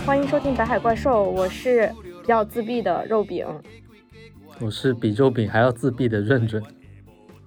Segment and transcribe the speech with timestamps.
[0.00, 1.92] 好，欢迎收听《北海怪兽》，我是
[2.22, 3.46] 比较自闭的肉饼，
[4.60, 6.62] 我是比肉饼还要自闭的润润，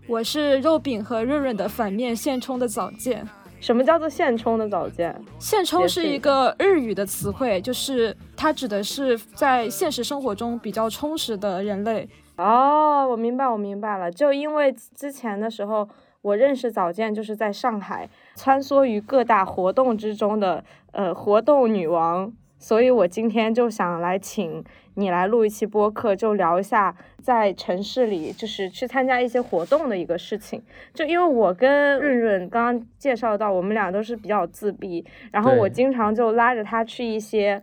[0.07, 3.27] 我是肉饼和润润的反面现充的早见。
[3.59, 5.19] 什么叫做现充的早见？
[5.39, 12.07] 现充是一个日语的词汇，就是它指的是在现实生活中比较充实的人类。
[12.37, 14.11] 哦，我明白，我明白了。
[14.11, 15.87] 就因为之前的时候，
[16.21, 24.63] 我认识早见就是在上海穿梭于各大活动之中的呃活动女王，所以我今天就想来请
[24.93, 30.63] 你来录一期播客，就聊一下在城市里就是去参加一些活动的一个事情。
[30.93, 37.61] 就因为我跟润润刚刚介绍到，我们俩都是比较自闭，然后我经常就拉着他去一些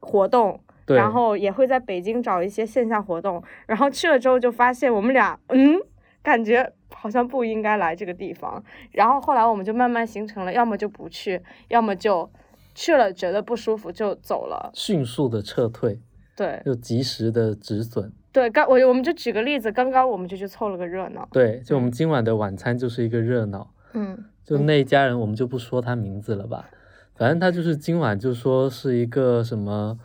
[0.00, 0.58] 活动。
[0.86, 5.76] 对，然后也会在北京找一些线下活动，然后去了之后就发现我们俩，嗯，
[6.22, 8.64] 感觉好像不应该来这个地方。
[8.92, 12.30] 然后后来我们就慢慢形成了，要么就不去，要么就
[12.78, 14.70] 去了觉得不舒服就走了。
[14.72, 16.00] 迅速的撤退，
[16.36, 18.12] 对又及时的止损。
[18.30, 21.28] 对，刚我我们就举个例子，刚刚我们就去凑了个热闹。
[21.32, 23.68] 对，就我们今晚的晚餐就是一个热闹。
[23.94, 26.70] 嗯，就那一家人，我们就不说他名字了吧，
[27.16, 29.98] 反正他就是今晚就说是一个什么，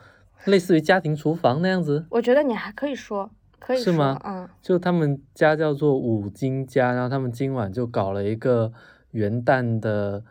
[0.46, 2.08] 类似于家庭厨房那样子。
[2.10, 3.30] 我觉得你还可以说，
[3.60, 8.74] 可以说，是吗嗯，就他们家叫做五金家，然后他们今晚就搞了一个
[9.12, 10.24] 元旦的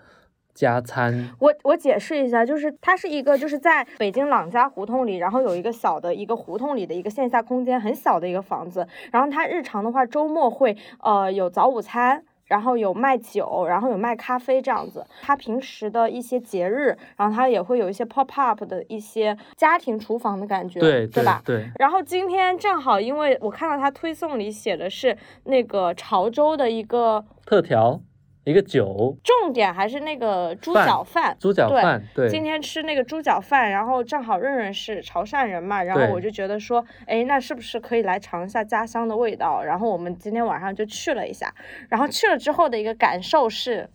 [0.54, 1.30] 加餐。
[1.38, 8.86] 我我解释一下，就是它是一个就是在北京朗家胡同里，然后有一个小的一个胡同里的一个线下空间，很小的一个房子。
[9.10, 12.24] 然后它日常的话，周末会呃有早午餐。
[12.48, 15.02] 然后有卖酒，然后有卖咖啡这样子。
[15.22, 21.40] 它平时的一些节日，然后它也会有一些 pop up 的一些家庭厨房的感觉，对对吧？
[21.46, 27.98] 对，然后今天正好，因为我看到他推送里写的是那个潮州的一个特调
[28.44, 31.36] 一个酒，重点，还是那个猪脚饭。
[31.38, 39.62] 猪脚饭，对，今天吃那个猪脚饭，然后正好润润是潮汕人嘛，然后我就觉得说，哎，那是不是可以来尝一下家乡的味道？
[39.62, 41.54] 然后我们今天晚上就去了一下，
[41.88, 43.88] 然后去了之后的一个感受是，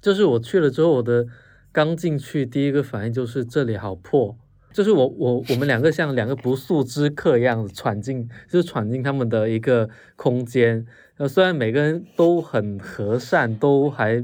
[0.00, 1.26] 就是我去了之后，我的
[1.72, 4.36] 刚进去第一个反应就是这里好破，
[4.78, 10.86] 就是我我我们两个像两个不速之客一样闯进，就是闯进他们的一个空间。
[11.16, 14.22] 呃，虽然每个人都很和善，都还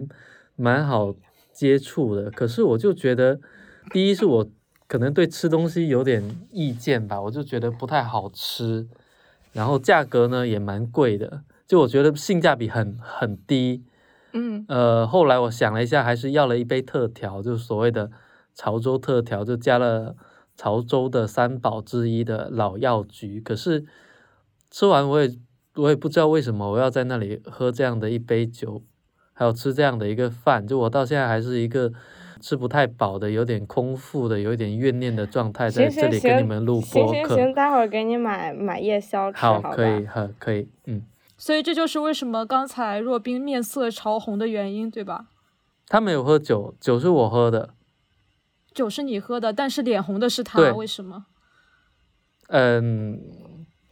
[0.55, 1.13] 蛮好
[1.53, 3.41] 接触的，可是我就觉得，
[3.91, 4.49] 第一是我
[4.87, 6.23] 可能对吃东西有点
[6.53, 8.87] 意见吧，我就觉得不太好吃，
[9.53, 13.83] 然后价格呢也蛮贵的，就我觉得性价比很很低。
[14.35, 18.09] 嗯，呃，后来我想了一下，还是要了一杯特调，就是所谓的
[18.55, 20.15] 潮州特调，就加了
[20.57, 23.41] 潮州的三宝之一的老药局。
[23.41, 23.85] 可是
[24.71, 25.31] 吃完我也
[25.77, 28.83] 我也不知道为什么我要在那里喝这样的一杯酒，
[29.33, 31.93] 还有吃这样的一个饭，就我到现在还是一个
[32.41, 37.37] 吃不太饱的、有点空腹的、有一点怨念的状态，在行行这里跟你们录行播客。
[37.37, 39.75] 行行，待会儿给你买买夜宵吃，好，吧？
[39.75, 41.03] 可以，好，可以，嗯。
[41.37, 45.27] 所以这就是为什么刚才若冰面色潮红的原因，对吧？
[45.89, 47.71] 他没有喝酒，酒是我喝的。
[48.75, 51.27] 酒是你喝的，但是脸红的是他，为什么？
[52.49, 53.19] 嗯，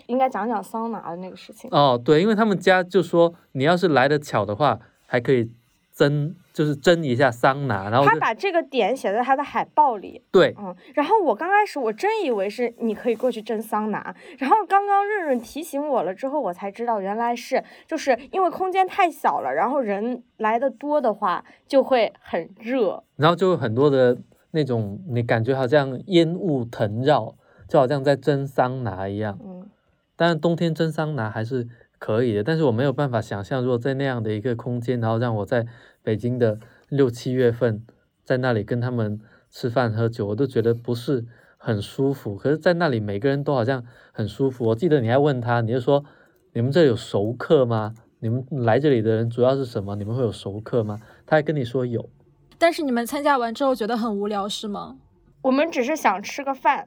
[0.07, 1.71] 应该讲讲桑拿的那个事情。
[1.73, 5.51] 哦，对，因为他们家就说你要是来的巧的话，还可以
[5.95, 10.55] 蒸，就是蒸一下桑拿，然后他把这个点写在他的海报里，对。
[10.59, 24.19] 嗯，然后我刚开始我真以为是你可以过去蒸桑拿，然后刚刚润润提醒我了之后，我才知道原来是就是因为空间太小了，然后人来的多的话就会很热，然后就有很多的
[24.53, 27.35] 那种，你感觉好像烟雾腾绕，
[27.69, 29.39] 就好像在蒸桑拿一样。
[29.45, 29.67] 嗯，
[30.15, 31.67] 当然冬天蒸桑拿还是
[31.99, 35.67] 可以的，但是我没有办法想象，如果在那样的一个空间，然后让我在
[36.03, 37.83] 北京的六七月份
[38.25, 39.19] 在那里跟他们
[39.51, 41.25] 吃饭喝酒，我都觉得不是
[41.57, 42.37] 很舒服。
[42.37, 44.67] 可是，在那里每个人都好像很舒服。
[44.67, 46.05] 我记得你还问他，你就说
[46.53, 47.95] 你们这有熟客吗？
[48.21, 49.97] 你们来这里的人主要是什么？
[49.97, 51.01] 你们会有熟客吗？
[51.27, 52.11] 他还跟你说有。
[52.59, 54.97] 但是你们参加完之后觉得很无聊，是吗？
[55.43, 56.87] 我们只是想吃个饭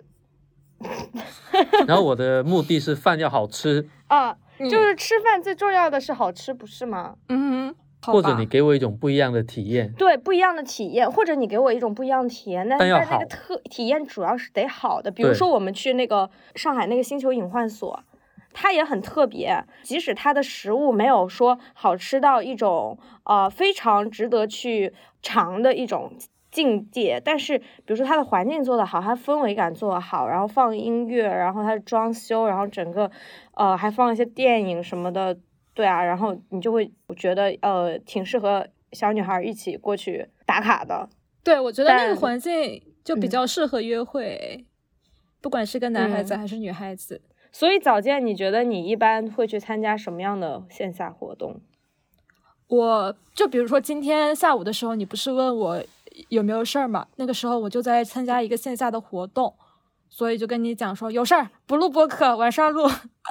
[1.88, 7.16] 然后我的目的是饭要好吃，啊，嗯就是吃饭最重要的是好吃，不是吗？
[7.30, 9.92] 嗯哼，或者你给我一种不一样的体验。
[9.98, 15.10] 对，不一样的体验，或者你给我一种不一样的体验，但是在那个特体验主要是得好的。
[15.12, 18.04] 比如说我们去那个上海那个星球隐幻所，
[18.56, 26.14] 它也很特别，即使它的食物没有说好吃到一种呃非常值得去尝的一种。
[26.52, 33.12] 境界，但是比如说它的环境做得好，它氛围感做得好，然后放音乐，然后它的装修，然后整个，
[33.56, 35.38] 呃，还放一些电影什么的，
[35.74, 41.10] 对啊，然后你就会觉得呃挺适合小女孩一起过去打卡的。
[41.44, 44.66] 对，我觉得那个环境就比嗯较适合约会，
[45.42, 47.22] 不管是跟男孩子嗯还是女孩子。
[47.58, 51.62] 所以早见，你觉得你一般会去参加什么样的线下活动？
[52.68, 55.82] 我就比如说今天下午的时候，你不是问我
[56.28, 57.08] 有没有事儿嘛？
[57.16, 59.56] 那个时候我就在参加一个线下的活动，
[60.10, 62.90] 所以就跟你讲说有事儿不录播客，晚上录。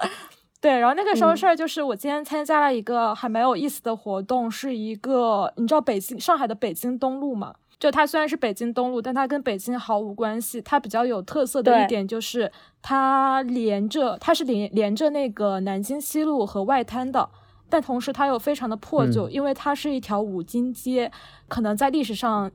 [0.59, 7.56] 对，然后那个时候嗯事儿就是我今天参加了一个还蛮有意思的活动，是一个你知道北京上海的北京东路嘛？
[7.79, 10.61] 就它虽然是北京东路，但它跟北京毫无关系。
[10.62, 12.50] 它比较有特色的一点就是
[12.81, 17.29] 它连着，它是连连着那个南京西路和外滩的。
[17.69, 21.11] 但同时它又非常的破旧，嗯因为它是一条五金街，
[21.49, 22.53] 可能在历史上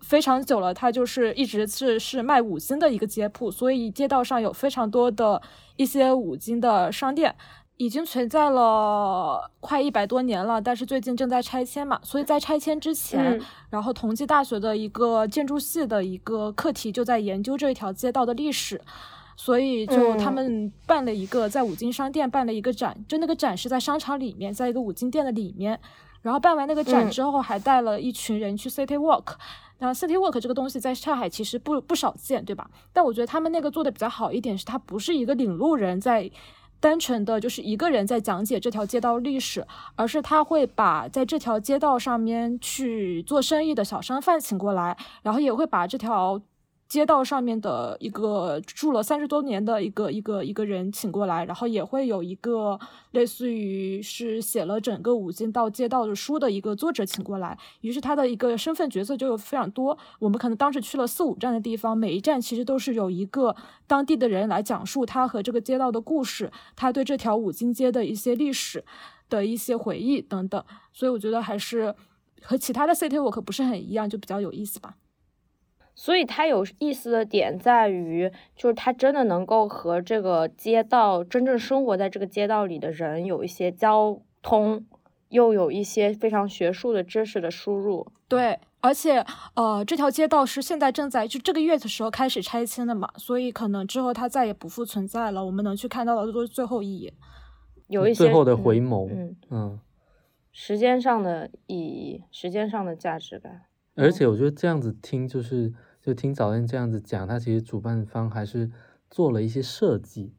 [0.00, 5.40] 非常久了，它就是一直是是卖五金的一个街铺，所以街道上有非常多的
[5.76, 7.36] 一些五金的商店。
[7.80, 13.40] 已经存在了快一百多年了，但是最近正在拆迁嘛，所以在拆迁之前，嗯
[13.70, 18.78] 然后同济大学的一个建筑系的一个课题就在研究这一条街道的历史，
[19.34, 25.80] 所以就他嗯们办了一个在五金商店办了一个展，就那个展是在商场里面，在一个五金店的里面。
[26.20, 29.36] 然后办完那个展嗯之后，还带了一群人去 City Walk。
[29.78, 32.68] 那 City Walk 这个东西在上海其实不不少见，对吧？
[32.92, 36.30] 但我觉得他们那个做的比较好一点，是它不是一个领路人在
[36.80, 46.40] 单纯的就是一个人在讲解这条街道历史，而是他会把在这条街道上面去做生意的小商贩请过来，然后也会把这条
[46.90, 52.76] 街道上面的一个住了三十多年的一个一个一个人请过来，然后也会有一个
[53.12, 59.96] 类似于是写了整个五金到街道的书的一个作者请过来，于是他的一个身份角色就有非常多。
[60.18, 63.54] 我们可能当时去了四五站的地方，每一站其实都是有一个
[63.86, 68.84] 当地的人来讲述他和这个街道的故事，他对这条五金街的一些历史
[69.28, 70.60] 的一些回忆等等。
[70.92, 71.94] 所以我觉得还是
[72.42, 74.96] 和其他的 City Walk 不是很一样，就比较有意思吧。
[76.00, 84.86] 所以它有意思的点在于，就是它真的能够和这个街道真正生活在这个街道里的人有一些交通，
[85.28, 88.10] 又有一些非常学术的知识的输入。
[88.28, 89.22] 对，而且
[89.54, 95.44] 呃，这条街道是现在正在就这个月的时候开始拆迁的嘛，所以可能之后它再也不复存在了。
[95.44, 97.12] 我们能去看到的都是最后一眼。
[97.88, 99.80] 有一些最后的嗯回眸，嗯，嗯，
[100.50, 103.66] 时间上的意义，时间上的价值感。
[103.96, 108.70] 而且我觉得这样子听，就是就听早恋这样子讲，他其实主办方还是
[109.10, 110.34] 做了一些设计，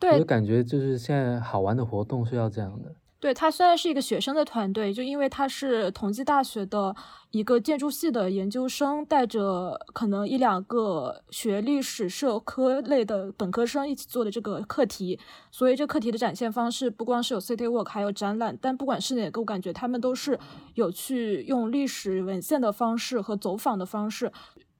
[0.00, 2.94] 我就感觉就是现在好玩的活动是要这样的。
[3.22, 6.92] 对，他虽然是一个学生的团队，就因为他是同济大学的
[7.30, 15.20] 一个建筑系的研究生，带着可能一两个学历史、社科类的本科生一起做的这个课题，
[15.52, 20.36] 所以这课题的展现方式不光是有 City Walk，还有展览，但不管是哪个，我感觉他们都是
[20.74, 24.32] 有去用历史文献的方式和走访的方式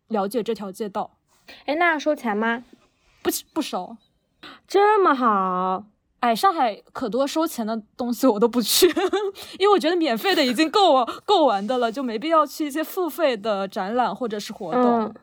[0.09, 1.17] 了解这条街道，
[1.67, 2.65] 哎，那要收钱吗？
[3.23, 3.97] 不不收。
[4.67, 5.84] 这么好，
[6.22, 8.86] 哎，上海可多收钱的东西我都不去，
[9.58, 14.82] 因为我觉得免费的已经够够玩的了，就没必要去一些付费的展览或者是活动。
[15.02, 15.14] 嗯。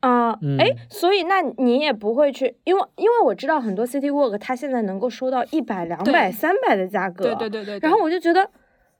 [0.00, 7.78] 啊，嗯哎，所以那你也不会去，因为因为我知道很多 City Walk 它现在能够收到一百、两百、三百的价格，对对对对。
[7.80, 8.48] 然后我就觉得，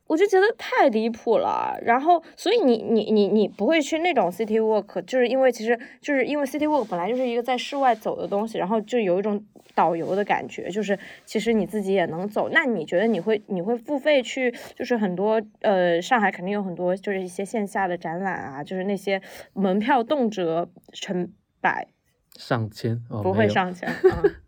[0.07, 1.77] 我就觉得太离谱了。
[1.83, 9.45] 然后，所以你你你你不会去那种 city walk，就是因为其实就是因为 city walk 本来就是一个在室外走的东西，然后就有一种
[9.75, 12.49] 导游的感觉，就是其实你自己也能走。
[12.51, 19.21] 那你觉得你会你会付费去，就是很多呃上海肯定有很多就是一些线下的展览啊，就是那些
[19.55, 21.89] 门票动辄成百，
[22.37, 24.23] 上千哦，不会上千啊。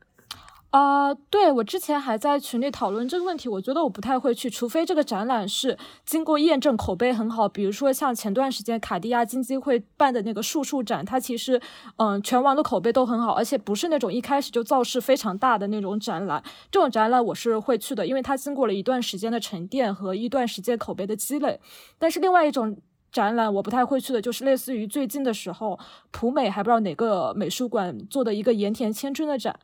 [0.70, 7.48] 啊、对我之前还在群里讨论这个问题，我觉得我不太会去，除非这个展览是经过验证，口碑很好。
[7.48, 11.58] 比如说像前段时间卡地亚金鸡会办的那个树树展，它其实
[11.96, 16.42] 嗯全网的口碑都很好，而且不是那种一开始就造势非常大的那种展览。
[16.70, 21.58] 这种展览我是会去的，因为它经过了一段时间的沉淀和一段时间口碑的积累。
[21.98, 22.76] 但是另外一种。
[23.10, 25.78] 展览我不太会去的，就是类似于最近的时候，
[26.10, 29.58] 普美还不知道哪个美术馆做的一个盐田千春的展，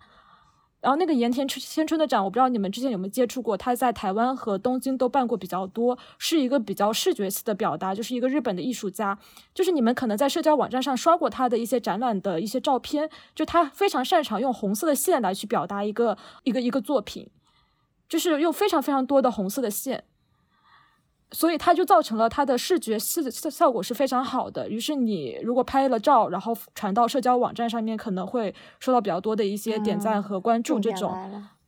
[0.85, 9.19] 然后那个盐田千春的展，我不知道你们之前有没有接触过，他在台湾和东京都办过比较多，是一个比较视觉系的表达，就是一个日本的艺术家，
[9.55, 17.27] 就是你们可能在社交网站上刷过他的一些展览的一些照片，就他非常擅长用红色的线来去表达一个一个一个作品，
[18.07, 20.05] 就是用非常非常多的红色的线。
[21.35, 24.69] 所以它就造成了它的视觉效效果是非常好的。
[24.71, 30.79] 于是你如果拍了照，然后传到社交网站上面，可能会收到比较多的一些点赞嗯和关注。
[30.79, 31.13] 这种、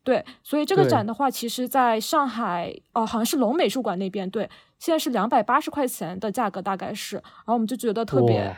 [0.04, 7.16] 对，所以这个展的话，其实在上海哦，好像是龙美术馆那边，对，现在是两百八十块钱的价格，大概是。
[7.16, 8.54] 然后我们就觉得特别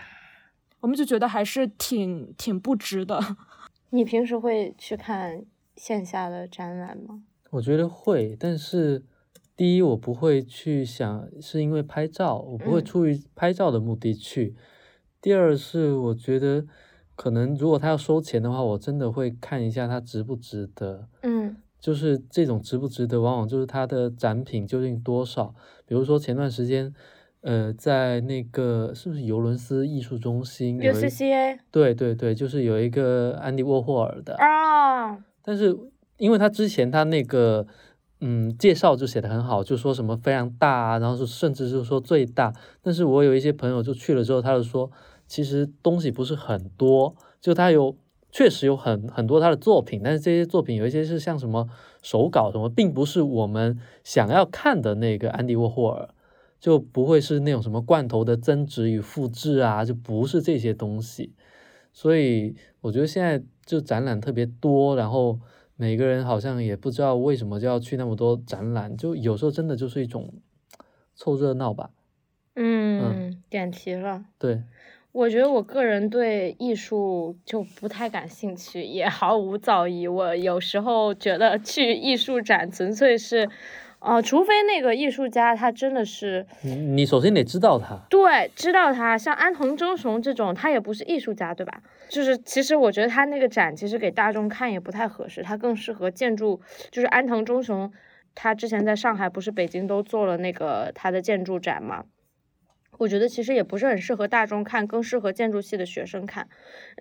[0.80, 3.18] 我们就觉得还是挺挺不值的。
[3.90, 5.42] 你平时会去看
[5.76, 7.22] 线下的展览吗？
[7.50, 9.02] 我觉得会，但是
[9.58, 14.54] 第一我不会去想是因为拍照，我不会嗯出于拍照的目的去。
[15.20, 16.64] 第二是我觉得
[17.16, 21.08] 可能如果他要收钱的话，我真的会看一下他值不值得。
[21.22, 25.54] 嗯就是这种值不值得，往往就是他的展品究竟多少。
[25.86, 26.92] 比如说前段时间，
[27.40, 35.76] 呃，在那个是不是尤伦斯艺术中心有一，UCCA 对对对，就是有一个安迪沃霍尔的，啊，但是
[36.16, 37.64] 因为他之前他那个
[38.20, 42.52] 嗯介绍就写的很好，就说什么非常大啊，然后是甚至是说最大。
[42.82, 44.90] 但是我有一些朋友就去了之后，他就说
[45.26, 47.96] 其实东西不是很多，就他有
[48.30, 51.68] 确实有很很多他的作品，但是这些作品有一些是像什么
[52.02, 56.08] 手稿什么，并不是我们想要看的那个安迪沃霍尔。
[56.60, 61.32] 就不会是那种什么罐头的增值与复制啊，就不是这些东西。
[61.92, 65.38] 所以我觉得现在就展览特别多，然后
[65.80, 70.34] 每个人好像也不知道为什么就要去那么多展览，就有时候真的就是一种
[71.14, 71.90] 凑热闹吧。
[72.56, 74.24] 嗯，点题了。
[74.40, 74.64] 对，
[75.12, 80.10] 我觉得我个人对艺术就不太感兴趣，也毫无造诣。
[80.10, 83.48] 我有时候觉得去艺术展纯粹是，
[84.00, 88.04] 呃，除非那个艺术家他真的是你你首先得知道他。
[88.10, 91.80] 对知道他，像安藤忠雄这种，他也不是艺术家，对吧？
[92.08, 96.60] 就是其实我觉得他那个展其实给大众看也不太合适，他更适合建筑，
[96.90, 97.92] 就是安藤忠雄，
[98.34, 102.04] 他之前在上海不是北京都做了那个他的建筑展嘛。
[102.96, 106.48] 我觉得其实也不是很适合大众看，更适合建筑系的学生看，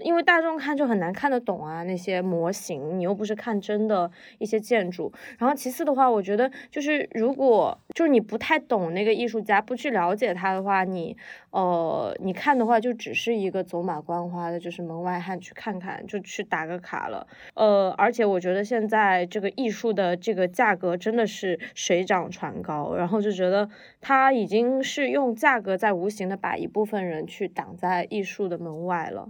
[0.03, 5.11] 因为大众看就很难看得懂啊那些模型，你又不是看真的一些建筑。
[5.39, 11.17] 然后其次的话，我觉得就是如果就是你不太懂那个艺术家，不去了解他的话，你
[11.49, 17.25] 呃你看的话就只是一个走马观花的，就是门外汉去看看，就去打个卡了。
[17.55, 23.69] 呃，而且我觉得现在这个艺术的这个价格真的是水涨船高，然后就觉得
[24.01, 29.29] 它已经是用价格在无形的把一部分人去挡在艺术的门外了。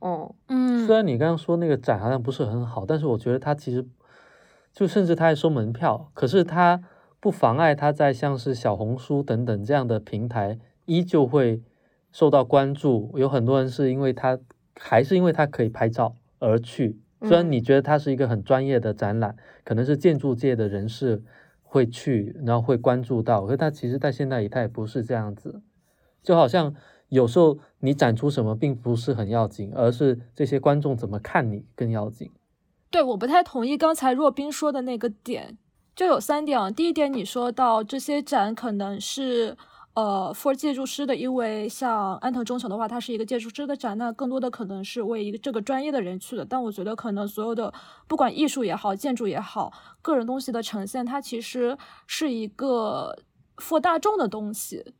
[0.00, 3.86] 嗯嗯虽然你刚刚说那个展好像不是很好，但是我觉得它其实
[4.72, 6.82] 就甚至它还收门票，可是它
[7.20, 11.62] 不妨碍它在像是小红书等等这样的平台依旧会
[12.10, 13.12] 受到关注。
[13.16, 14.38] 有很多人是因为他
[14.78, 21.22] 还是因为他可以拍照而去，虽然嗯你觉得它是一个很专业的展览，可能是建筑界的人士
[21.62, 25.62] 会去，然后会关注到，可是它其实在现代里它也不是这样子，
[26.22, 26.74] 就好像。
[27.12, 32.30] 有时候你展出什么并不是很要紧，而是这些观众怎么看你更要紧。
[32.90, 35.58] 对，我不太同意刚才若冰说的那个点，
[35.94, 36.70] 就有三点啊。
[36.70, 39.54] 第一点，你说到这些展可能是
[39.94, 46.44] 呃 for 建筑师的，因为像安藤忠雄的话，他是一个建筑师的展，那更多的可能是为一个这个专业的人去的。
[46.44, 47.72] 但我觉得可能所有的
[48.08, 53.18] 不管艺术也好，建筑也好，个人东西的呈现，它其实是一个
[53.56, 54.94] for 大众的东西。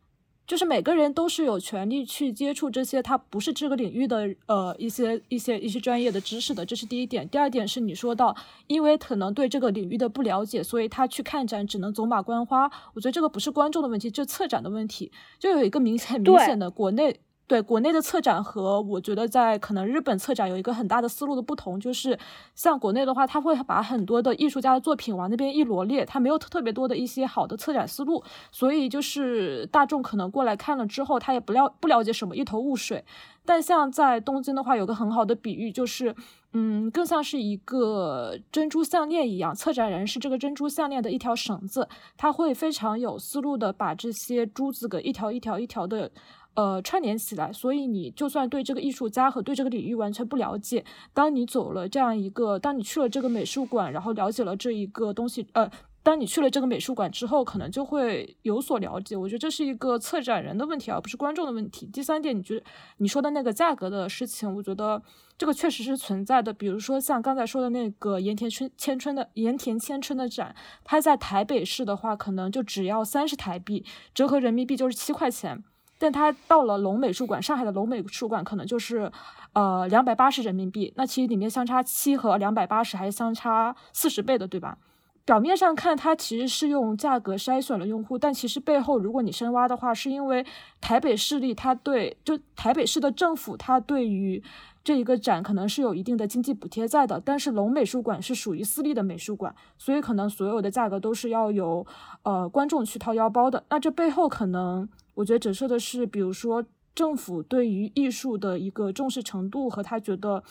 [0.46, 7.28] 就是每个人都是有权利去接触这些他不是这个领域的呃一些一些一些专业的知识的，这是第一点。
[7.28, 12.70] 第二点是你说到，因为可能对这个领域的不了解，所以他去看展只能走马观花。
[12.94, 15.10] 我觉得这个不是观众的问题，这策展的问题。
[15.38, 17.20] 就有一个明显明显的国内。
[17.52, 22.18] 对国内的策展和我觉得在可能日本策展有一个很大的思路的不同，就是
[22.54, 33.04] 像国内的话，他会把很多的艺术家的作品往那边一罗列，他没有特别多的一些好的策展思路，所以就是大众可能过来看了之后，他也不了不了解什么，一头雾水。
[33.44, 36.14] 但像在东京的话，有个很好的比喻，就是
[36.54, 46.10] 嗯，更像是一个珍珠项链一样，策展人是这个珍珠项链的一条绳子，他会非常有思路的把这些珠子给一条一条一条的。
[46.54, 55.70] 呃，串联起来，所以你就算对这个艺术家和对这个领域完全不了解，当你走了这样一个，当你去了这个美术馆，然后了解了这一个东西，呃，
[56.02, 59.16] 当你去了这个美术馆之后，可能就会有所了解。
[59.16, 61.86] 我觉得这是一个策展人的问题，而不是观众的问题。
[61.86, 62.64] 第三点，你觉得
[62.98, 65.00] 你说的那个价格的事情，我觉得
[65.38, 66.52] 这个确实是存在的。
[66.52, 70.54] 比如说像刚才说的那个盐田春千春的盐田千春的展，
[70.84, 75.62] 它在台北市的话，可能就只要三十台币，折合人民币就是七块钱。
[76.02, 79.08] 但它到了龙美术馆，上海的龙美术馆可能就是，
[79.52, 80.92] 呃，两百八十人民币。
[80.96, 84.78] 那其实里面相差七和两百八十还是相差四十倍的，对吧？
[85.24, 90.44] 表面上看，它其实是用价格筛选了用户，但其实背后，如果你深挖的话，是因为
[90.80, 94.42] 台北市立它对就台北市的政府，它对于
[94.82, 97.22] 这一个展可能是有一定的经济补贴在的。
[97.24, 101.86] 但是龙美术馆是属于私立的美术馆，所以可能所有的价格都是要由
[102.24, 103.62] 呃观众去掏腰包的。
[103.70, 104.88] 那这背后可能。
[105.14, 106.64] 我觉得折射的是，比如说
[106.94, 110.42] 政府对于艺术的一个重视程度和他觉得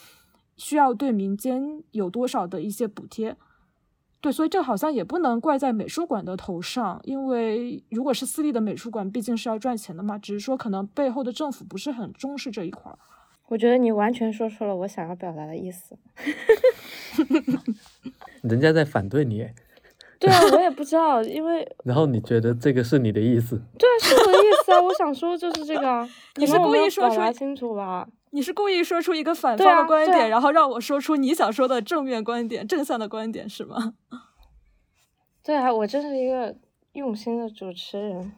[0.55, 3.35] 需要对民间有多少的一些补贴。
[4.19, 10.15] 对，所以这好像也不能怪在美术馆的头上，因为如果是私立的美术馆，毕竟是要赚钱的嘛。
[10.19, 12.99] 只是说可能背后的政府不是很重视这一块儿。
[13.47, 15.97] 我觉得你完全说出了我想要表达的意思。
[18.43, 19.47] 人家在反对你，
[20.21, 23.59] 对啊，我也不知道，因为 然后你觉得这个是你的意思？
[23.77, 26.07] 对啊，是我的意思啊，我想说就是这个啊。
[26.37, 28.07] 你是故意说出清楚吧？
[28.29, 33.93] 你是故意说出一个反方的观点，然后让我说出你想说的正面观点、正向的观点，是吗？
[35.43, 36.55] 对啊，我真是一个
[36.93, 38.31] 用心的主持人。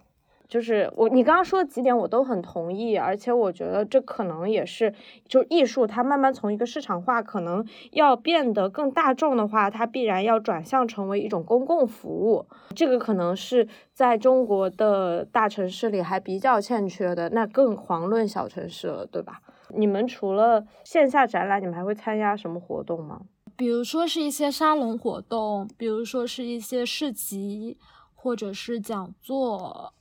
[0.54, 4.94] 就是我，你刚刚说的几点我都很同意，而且我觉得这可能也是，
[5.28, 12.46] 就艺术它慢慢从一个市场化，可能要变得更大众的话，它必然要转向成为一种公共服务。
[12.76, 19.42] 这个可能是在中国的大城市里还比较欠缺的，那更遑论小城市了，对吧？
[19.76, 23.22] 你们除了线下展览，你们还会参加什么活动吗？
[23.58, 27.80] 比如说是一些沙龙活动，比如说是一些市集，
[28.14, 29.92] 或者是讲座。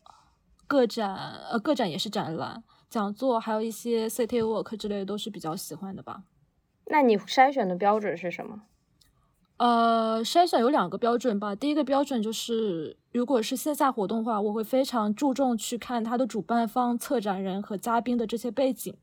[0.73, 1.14] 个展，
[1.50, 6.23] 呃，个展也是展览、讲座，还有一些 city walk 之类的，都是比较喜欢的吧。
[6.87, 8.62] 那你筛选的标准是什么？
[9.59, 11.55] 呃，筛选有两个标准吧。
[11.55, 18.97] 第一个标准就是，如果是线下活动的话，我会非常注重去看它的主办方、策展人和嘉宾的这些背景。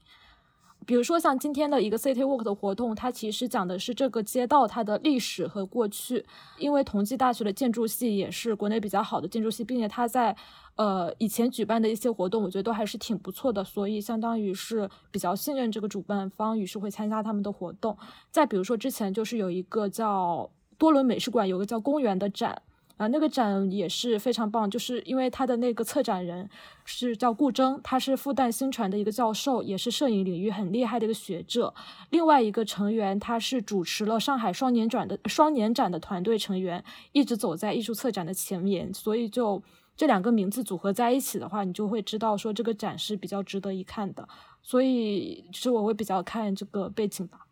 [0.89, 6.25] 比如说像今天的一个 City Walk 的活动，它其实讲的是这个街道它的历史和过去。
[6.57, 10.35] 因为同济大学的建筑系也是国内比较好的建筑系，并且它在
[10.77, 17.95] 呃以前举办的一些活动，我觉得都还是挺不错的，所以相当于是比较信任这个主办方，于是会参加他们的活动。
[18.31, 20.49] 再比如说之前就是有一个叫
[20.79, 22.63] 多伦美术馆有个叫公园的展。
[22.99, 26.49] 啊，那个展也是非常棒，就是因为他的那个策展人
[26.83, 31.73] 是叫顾铮，他是复旦新传的一个教授，也是摄影领域很厉害的一个学者。
[32.09, 36.83] 另外一个成员，他是主持了上海双年展的双年展的团队成员，
[37.13, 38.93] 一直走在艺术策展的前沿。
[38.93, 39.63] 所以就
[39.95, 44.27] 这两个名字组合在一起的话，你就会知道说这个展是比较值得一看的。
[44.61, 47.45] 所以其实我会比较看这个背景吧。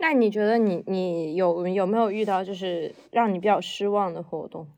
[0.00, 4.68] 那你觉得你你有有没有遇到就是让你比较失望的活动？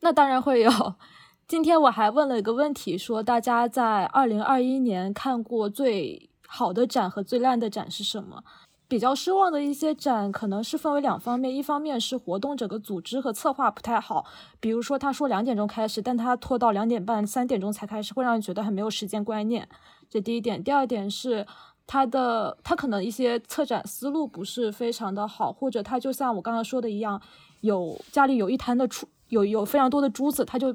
[0.00, 0.70] 那当然会有。
[1.46, 8.42] 今天我还问了一个问题，说大家在二零二一年看过最好的展和最烂的展是什么？
[8.88, 14.24] 比较失望的一些展可能是分为两方面，一方面是活动整个组织和策划不太好，
[14.58, 19.68] 比如说他说两点钟开始，但他拖到两点半、三点钟才开始，会让人觉得很没有时间观念。
[20.08, 20.64] 这第一点。
[20.64, 21.46] 第二点是。
[21.86, 27.20] 他的他可能一些策展思路不是非常的好，或者他就像我刚刚说的一样，
[27.60, 30.74] 有家里有一摊的珠，有有非常多的珠子，他就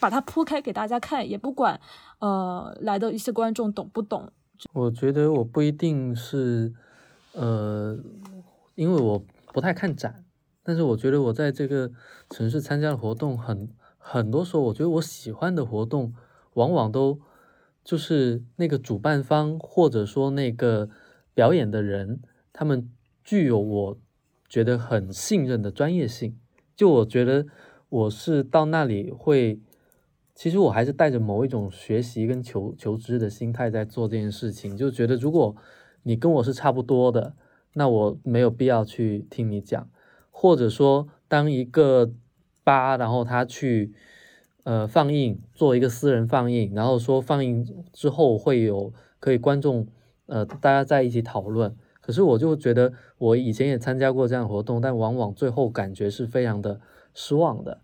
[0.00, 1.78] 把它铺开给大家看，也不管
[2.20, 4.32] 呃来的一些观众懂不懂。
[4.72, 6.72] 我觉得我不一定是
[7.32, 7.98] 呃，
[8.74, 10.24] 因为我不太看展，
[10.62, 11.90] 但是我觉得我在这个
[12.30, 16.14] 城市参加的活动很很多时候，我觉得我喜欢的活动
[16.54, 17.20] 往往都。
[17.86, 20.90] 就是那个主办方或者说那个
[21.34, 22.20] 表演的人，
[22.52, 22.90] 他们
[23.22, 23.98] 具有我
[24.48, 26.36] 觉得很信任的专业性。
[26.74, 27.46] 就我觉得
[27.88, 29.60] 我是到那里会，
[30.34, 34.76] 其实我还是带着某一种学习跟求求知的心态在做这件事情。
[34.76, 35.54] 就觉得如果
[36.02, 37.36] 你跟我是差不多的，
[37.74, 39.88] 那我没有必要去听你讲。
[40.32, 42.10] 或者说，当一个
[42.64, 43.94] 吧，然后他去。
[44.66, 49.86] 呃，放映做一个私人放映，然后说放映之后会有可以观众
[50.26, 51.72] 呃大家在一起讨论。
[52.00, 56.80] 可是我就觉得我以前也参加过这样的活动，但往往最后感觉是非常的
[57.14, 57.80] 失望的，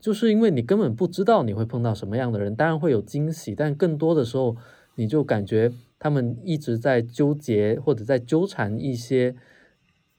[0.00, 4.56] 就是因为你根本不知道你会碰到什么样的人，当然会有惊喜，但更多的时候
[4.94, 9.36] 你就感觉他们一直在纠结或者在纠缠一些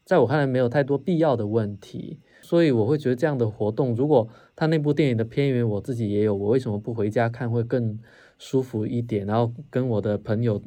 [0.06, 2.20] 在我看来没有太多必要的问题。
[2.44, 8.00] 所以我会觉得这样的活动，如果他那部电影的片源我自己也有，我为什么不回家看会更
[8.40, 9.24] 舒服一点？
[9.28, 10.60] 然后跟我的朋友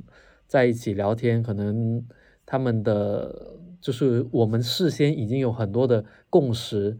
[0.47, 2.07] 在一起聊天，可能
[2.47, 6.97] 他们的就是我们事先已经有很多的共识，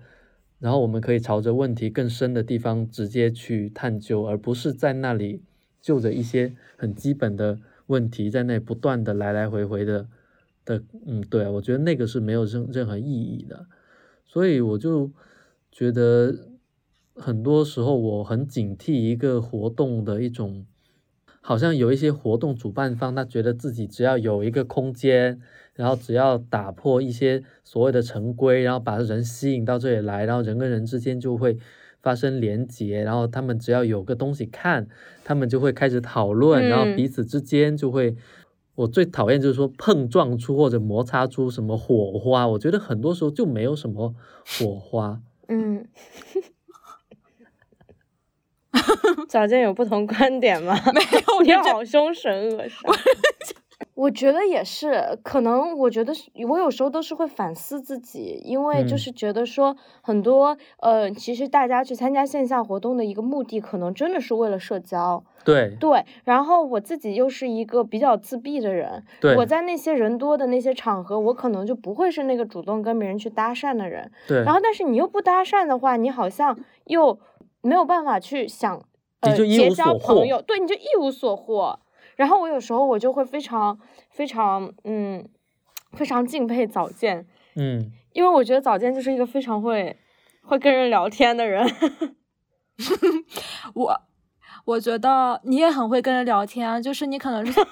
[0.59, 5.45] 然后我们可以朝着问题更深的地方直接去探究，而不是在那里
[5.81, 10.09] 就着一些很基本的问题在那不断的来来回回的
[10.65, 13.67] 的，嗯，对我觉得那个是没有任任何意义的。
[14.27, 15.11] 所以我就
[15.73, 16.37] 觉得，
[17.21, 20.65] 很多时候我很警惕一个活动的一种，
[21.41, 25.41] 好像有一些活动主办方，他觉得自己只要有一个空间，
[25.75, 31.59] 然后只要打破一些所谓的成规，然后把人吸引到这里来，然后人跟人之间就会
[32.03, 34.89] 发生连结，然后他们只要有个东西看，
[35.23, 38.17] 他们就会开始讨论，然后嗯彼此之间就会。
[38.77, 44.15] 我最讨厌就是说碰撞出或者摩擦出什么火花，我觉得很多时候就没有什么
[44.59, 45.21] 火花。
[45.49, 45.87] 嗯，
[49.29, 50.75] 早见有不同观点吗？
[50.95, 52.97] 没有， 你好凶神恶煞。
[53.95, 65.23] 我觉得也是，可能我觉得是我有时候都是会反思自己，因为就嗯是觉得说很多呃，其实大家去参加线下活动的一个目的，可能真的是为了社交。
[65.45, 74.11] 对对，然后我自己又是一个比较自闭的人，对我在那些人多的那些场合，我可能就不会是那个主动跟别人去搭讪的人。
[74.27, 77.19] 对，然后，但是你又不搭讪的话，你好像又
[77.63, 78.83] 没有办法去想，
[79.21, 81.79] 呃，你就一结交无所获朋友，对，你就一无所获。
[82.17, 83.79] 然后我有时候我就会非常
[84.11, 85.29] 非常嗯，
[85.93, 89.97] 非常敬佩早见，嗯，因为我觉得早见就是一个非常会
[90.43, 91.67] 会跟人聊天的人。
[93.75, 94.01] 我
[94.65, 97.61] 我觉得你也很会跟人聊天啊，就是你可能是。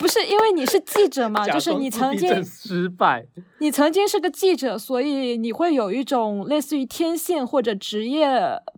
[0.00, 3.26] 不是因为你是记者嘛， 就是你曾经失败，
[3.58, 8.26] 你曾经是个记者，所以你会有一种类似于天性或者职业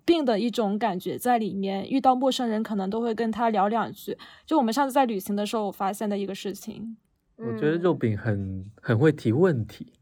[0.04, 1.88] 病的一种感觉在里面。
[1.88, 4.18] 遇到陌生人，可能都会跟他聊两句。
[4.44, 6.96] 就我们上次在旅行的时候，我发现的一个事情。
[7.36, 9.92] 我觉得嗯肉饼很很会提问题，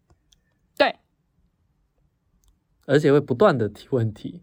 [0.76, 0.96] 对，
[2.86, 4.42] 而且会不断的提问题，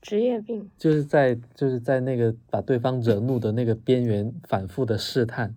[0.00, 5.54] 职业病，就是在就是在那个把对方惹怒的那个边缘反复的试探，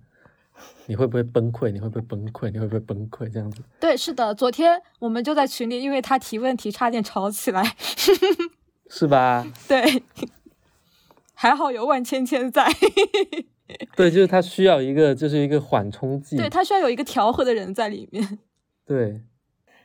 [0.88, 1.70] 你会不会崩溃？
[1.72, 2.50] 你会不会崩溃？
[2.52, 3.32] 你会不会崩溃？
[3.32, 7.76] 这样子对，是的，昨天我们就在群里，因为他提问题差点吵起来。
[8.90, 9.46] 是吧？
[9.70, 10.04] 对，
[11.34, 12.68] 还好有万千千在，
[13.96, 18.40] 对，就是他需要一个就是一个缓冲剂，对他需要有一个调和的人在里面。
[18.86, 19.22] 对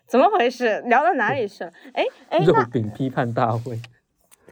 [0.09, 0.81] 怎么回事？
[0.87, 1.73] 聊到哪里去了？
[1.93, 3.81] 哎哎，肉饼批判大会，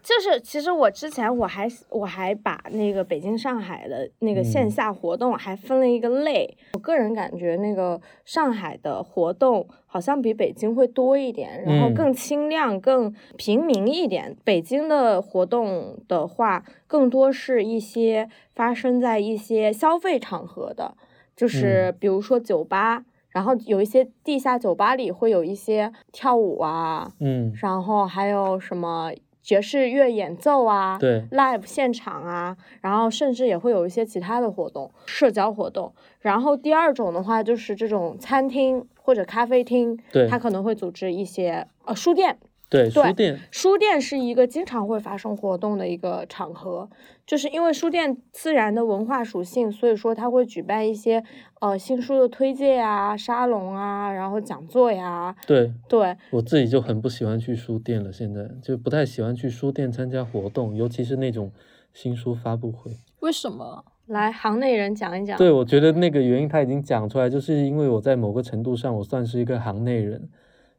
[0.05, 6.57] 就是其实我之前我还我还把那个北京、上海的那个线嗯下活动还分了一个类。
[6.75, 14.37] 我个人感觉那个上海的活动好像比北京会多一点，然后嗯更清亮、更平民一点。
[14.45, 20.95] 北京的活动的话，更多是一些发生在一些消费场合的，
[21.35, 23.07] 就是比如说酒吧。
[23.31, 29.11] 然后有一些地下酒吧里会有一些跳舞啊，嗯，然后还有什么
[29.45, 35.93] 爵士乐演奏啊，对，live 现场啊，然后甚至也会有一些其他的活动，社交活动。
[36.21, 42.39] 然后第二种的话就是这种餐厅或者咖啡厅，对它可能会组织一些呃书店，
[42.71, 46.89] 对，对书店，书店是一个经常会发生活动的一个场合，
[47.27, 51.25] 就是因为书店自然的文化属性，所以说他会举办一些
[51.61, 61.51] 呃新书的推介啊、沙龙啊，然后讲座呀，对对，我自己就很不喜欢去书店了，现在就不太喜欢去书店参加活动，尤其是那种
[61.93, 62.93] 新书发布会。
[63.21, 63.85] 为什么？
[64.07, 65.39] 来行内人讲一讲。
[65.39, 70.29] 对，我觉得那个原因他已经讲出来，就是因为我在某个程度上我算是一个行内人，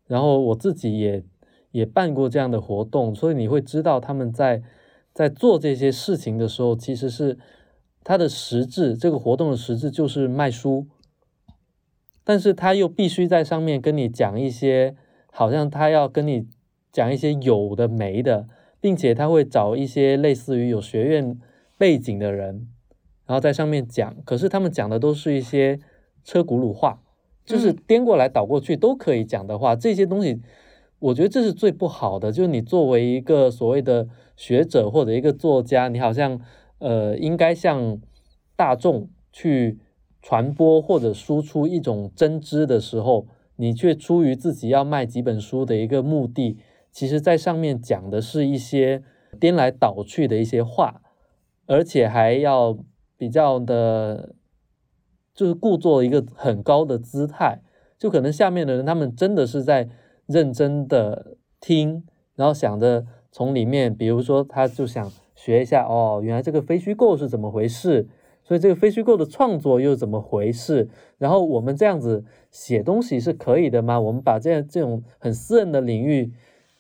[0.05, 1.23] 然后我自己也
[1.71, 4.62] 也办过这样的活动，所以你会知道他们在
[5.15, 7.39] 在做这些事情的时候，其实是
[8.04, 10.86] 它的实质，这个活动的实质就是卖书，
[12.25, 14.97] 但是他又必须在上面跟你讲一些，
[15.32, 16.47] 好像他要跟你
[16.91, 18.49] 讲一些有的没的，
[18.82, 21.39] 并且他会找一些类似于有学院
[21.78, 22.67] 背景的人。
[23.25, 25.80] 然后在上面讲，可是他们讲的都是一些
[26.23, 27.01] 车轱辘话，
[27.45, 30.41] 就是嗯颠过来倒过去都可以讲的话，这些东西，
[30.99, 32.32] 我觉得这是最不好的。
[32.32, 36.39] 就是你作为一个所谓的学者或者一个作家，你好像
[36.80, 38.00] 呃应该向
[38.56, 39.80] 大众去
[40.21, 46.58] 传播或者输出一种真知的时候，你却出于自己要卖几本书的一个目的，
[46.91, 49.04] 其实在上面讲的是一些
[49.39, 51.02] 颠来倒去的一些话，
[51.67, 52.78] 而且还要
[53.17, 54.36] 比较的，
[55.34, 57.62] 就是故作一个很高的姿态，
[57.98, 59.89] 就可能下面的人他们真的是在
[60.26, 62.04] 认真的听，
[62.36, 68.08] 然后想着从里面，比如说他就想学一下哦，原来这个非虚构是怎么回事，
[68.45, 74.00] 所以这个非虚构的创作又怎么回事，然后我们这样子写东西是可以的吗？
[74.00, 76.32] 我们把这样这种很私人的领域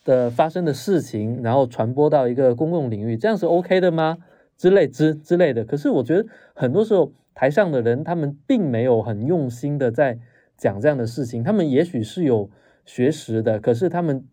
[0.05, 4.19] 的发生的事情，然后传播到一个公共领域，这样是 OK 的吗？
[4.57, 5.65] 之类之之类的。
[5.65, 10.17] 可是我觉得很多时候台上的人他们并没有很用心的在
[10.55, 12.49] 讲这样的事情，他们也许是有
[12.85, 14.23] 学识的，可是他们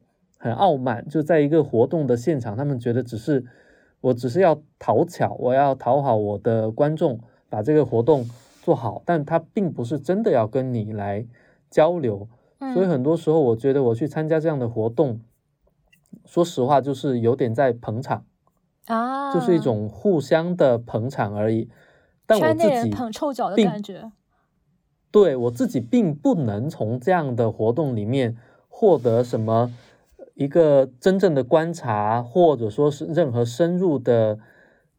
[0.43, 3.45] 很傲慢，就在一个活动的现场，他们觉得只是
[4.01, 8.29] 我只是要讨巧，我要讨好我的观众，把这个活动
[8.61, 11.25] 做好，但他并不是真的要跟你来
[11.71, 12.29] 交流。
[12.75, 15.21] 所以嗯很多时候，我觉得我去参加这样的活动，
[16.25, 18.25] 说实话，就是有点在捧场，
[18.87, 21.71] 啊，就是一种互相的捧场而已。
[22.27, 24.11] 但我自己捧臭脚的并感觉。
[25.13, 28.37] 对我自己并不能从这样的活动里面
[28.69, 29.73] 获得什么
[30.43, 34.39] 一个真正的观察，或者说是任何深入的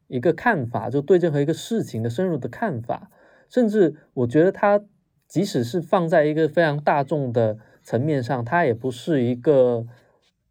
[0.08, 3.12] 一个看法，就对任何一个事情的深入的看法。
[3.50, 4.82] 甚至我觉得它
[5.28, 9.86] 即使是放在一个非常大众的层面上，它也不是一个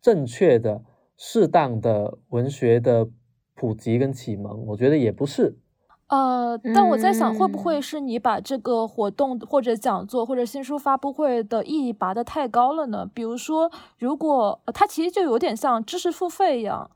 [0.01, 0.83] 正确的、
[1.17, 3.09] 适当的文学的
[3.55, 4.67] 普及跟启蒙。
[4.67, 5.57] 我觉得也不是。
[6.13, 13.09] 呃，但我在想，会不会嗯是你把这个活动或者讲座或者新书发布会的意义拔得太高了呢？
[13.15, 16.91] 比如说，如果、呃它其实就有点像知识付费一样。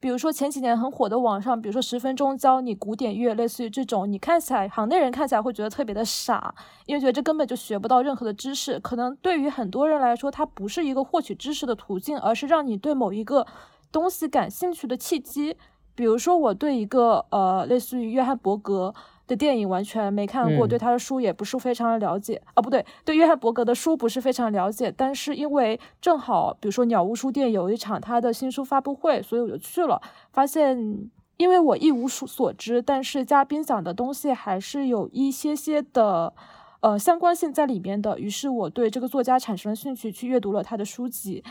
[0.00, 6.54] 比如说前几年很火的网上，比如说十分钟教你古典乐，类似于这种，你看起来行内人看起来会觉得特别的傻，
[6.86, 8.80] 因为觉得这根本就学不到任何的知识。
[8.80, 13.46] 可能对于很多人来说，它不是一个获取知识的途径，而是让你对某一个
[13.92, 15.58] 东西感兴趣的契机。
[15.96, 18.94] 比如说，我对一个呃类似于约翰伯格
[19.26, 36.32] 的电影完全没看过，嗯对他的书也不是非常的了解啊，不对，对约翰伯格的书不是非常了解，但是因为正好比如说鸟屋书店有一场他的新书发布会，所以我就去了，发现因为我一无所所知，但是嘉宾讲的东西还是有一些些的。
[36.80, 41.42] 呃，相关性在里面的，于是我对这个作家产生了兴趣，去阅读了他的书籍。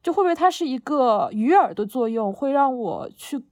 [0.00, 3.42] 就会不会它是一个鱼饵的作用，会让我去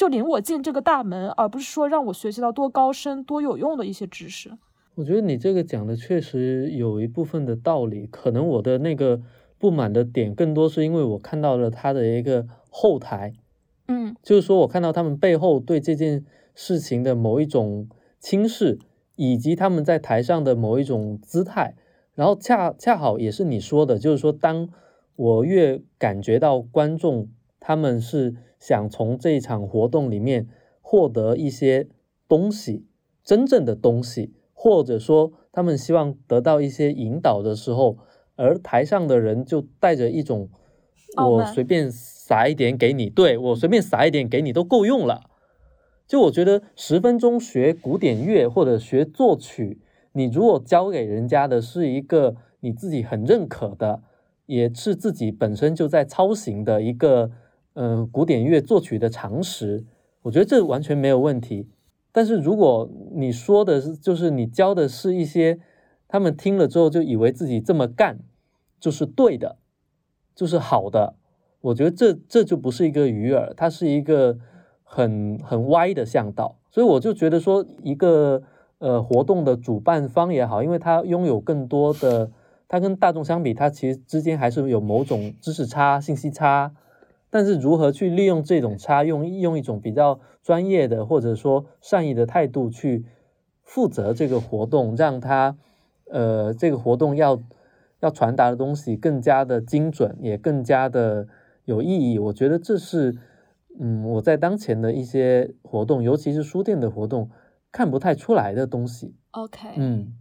[0.00, 4.50] 就领我进这个大门，而不是说让我学习到多高深、多有用的一些知识。
[4.94, 9.20] 我觉得你这个讲的确实有一部分的道理，可能我的那个
[9.58, 13.34] 不满的点更多是因为我看到了他的一个后台，
[13.88, 14.16] 嗯。
[14.22, 17.86] 就是说我看到他们背后对这件事情的某一种
[18.18, 18.78] 轻视，
[19.16, 21.76] 以及他们在台上的某一种姿态，
[22.14, 24.70] 然后恰恰好也是你说的，就是说当
[25.16, 27.28] 我越感觉到观众
[27.60, 30.46] 他们是想从这一场活动里面
[30.80, 31.88] 获得一些
[32.28, 32.86] 东西，
[33.24, 37.98] 真正的东西，或者说他们希望得到一些引导的时候，
[38.36, 40.48] 而台上的人就带着一种
[41.16, 45.22] 我随便撒一点给你，对我随便撒一点给你都够用了。
[46.06, 49.80] 就我觉得十分钟学古典乐或者学作曲，
[50.12, 54.02] 你如果教给人家的是一个你自己很认可的，
[54.46, 57.30] 也是自己本身就在操行的一个
[57.82, 59.86] 嗯、古典乐作曲的常识，
[60.20, 61.66] 我觉得这完全没有问题。
[62.12, 65.58] 但是如果你说的是，就是你教的是一些
[66.06, 68.18] 他们听了之后就以为自己这么干
[68.78, 69.56] 就是对的，
[70.34, 71.14] 就是好的，
[71.62, 74.36] 我觉得这这就不是一个鱼饵，它是一个
[74.82, 76.58] 很很歪的向导。
[76.70, 78.42] 所以我就觉得说，一个
[78.76, 82.30] 呃活动的主办方也好，因为他拥有更多的，
[82.68, 86.74] 他跟大众相比，他其实之间还是有某种知识差、信息差。
[87.30, 93.04] 但是如何去利用这种差，用用一种比较专业的或者说善意的态度去
[93.62, 95.56] 负责这个活动，让它
[96.10, 97.40] 呃这个活动要
[98.00, 101.28] 要传达的东西更加的精准，也更加的
[101.64, 102.18] 有意义。
[102.18, 103.16] 我觉得这是
[103.78, 107.30] 嗯我在当前的一些活动，尤其是书店的活动
[107.70, 109.14] 看不太出来的东西。
[109.30, 110.14] ，OK，嗯，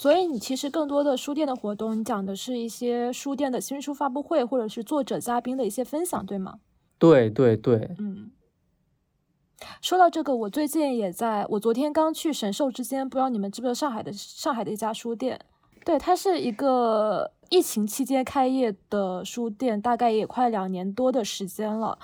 [0.00, 6.60] 所以你其实更多的书店的活动，你讲的是一些书店的新书发布会，或者是作者嘉宾的一些分享，对吗？
[7.00, 8.30] 对对对，嗯。
[9.82, 15.40] 说到这个，我最近也在，我昨天刚去神兽之间，不知道你们知不知道上海的上海的一家书店，
[15.84, 21.98] 对，它是一个疫情期间开业的书店，大概也快两年多的时间了。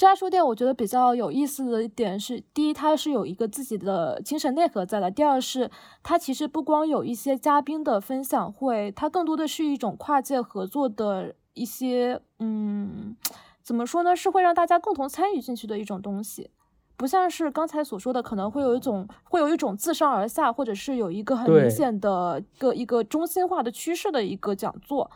[0.00, 5.70] 这家书店我觉得比较有意思的一点是，第一，它是有一个自己的精神内核在的；第二是
[6.02, 13.14] 它其实不光有一些嘉宾的分享会，它更多的是一种跨界合作的一些，嗯，
[13.62, 14.16] 怎么说呢？
[14.16, 16.48] 是会让大家共同参与进去的一种东西。
[16.96, 25.10] 不像是刚才所说的，可能会有一种会有一种自上而下，或者是有一个很明显的一个一个中心化的趋势的一个讲座。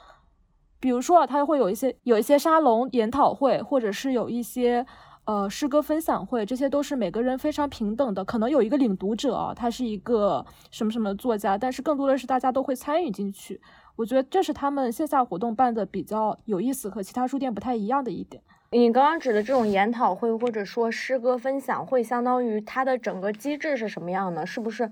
[0.85, 4.85] 比如说啊，它会有一些有一些沙龙研讨会，或者是有一些
[5.25, 8.23] 呃诗歌分享会，这些都是每个人非常平等的。
[8.23, 13.59] 可能有一个领读者啊，他是一个什么什么作家，但是更多的是大家都会参与进去。
[13.97, 18.43] 我觉得这是他们线下活动办的比较有意思和其他书店不太一样的一点。
[18.71, 24.45] 你刚刚指的这种研讨会或者说诗歌分享会，相当于它的整个机制是什么样的？
[24.45, 24.91] 是不是？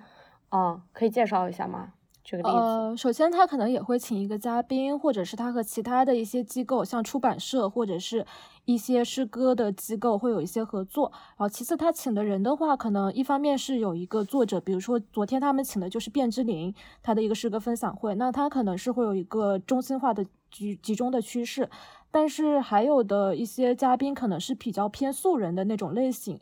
[0.49, 1.91] 哦，可以介绍一下吗？
[2.25, 2.55] 举个例子。
[2.55, 8.27] 呃，首先他可能也会请一个嘉宾，或者是他和其他的一些机构，像出版社或者是
[8.65, 11.11] 一些诗歌的机构会有一些合作。
[11.13, 21.69] 然后其次他请的人的话，可能一方面是有一个作者，比如说昨天他们请的就是卞之琳，他的一个诗歌分享会，那他可能是会有一个中心化的集集中的趋势。
[22.11, 26.39] 但是还有的一些嘉宾可能是比较偏素人的那种类型。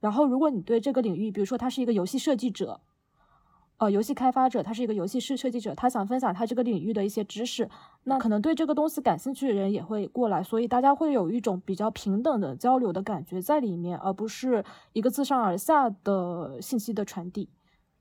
[0.00, 2.80] 然后，如果你对这个领域，比如说他是一个游戏设计者，
[3.82, 7.68] 呃，游戏开发者，他是一个游戏设设计者，他想分享他这个领域的一些知识，
[8.04, 17.48] 那可能对这个东西感兴趣的人也会过来，所以大家会有一种比较平等的交流的感觉在里面，而不是一个自上而下的信息的传递。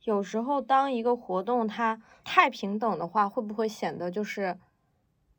[0.04, 4.60] 有时候，当一个活动它太平等的话，会不会显得就是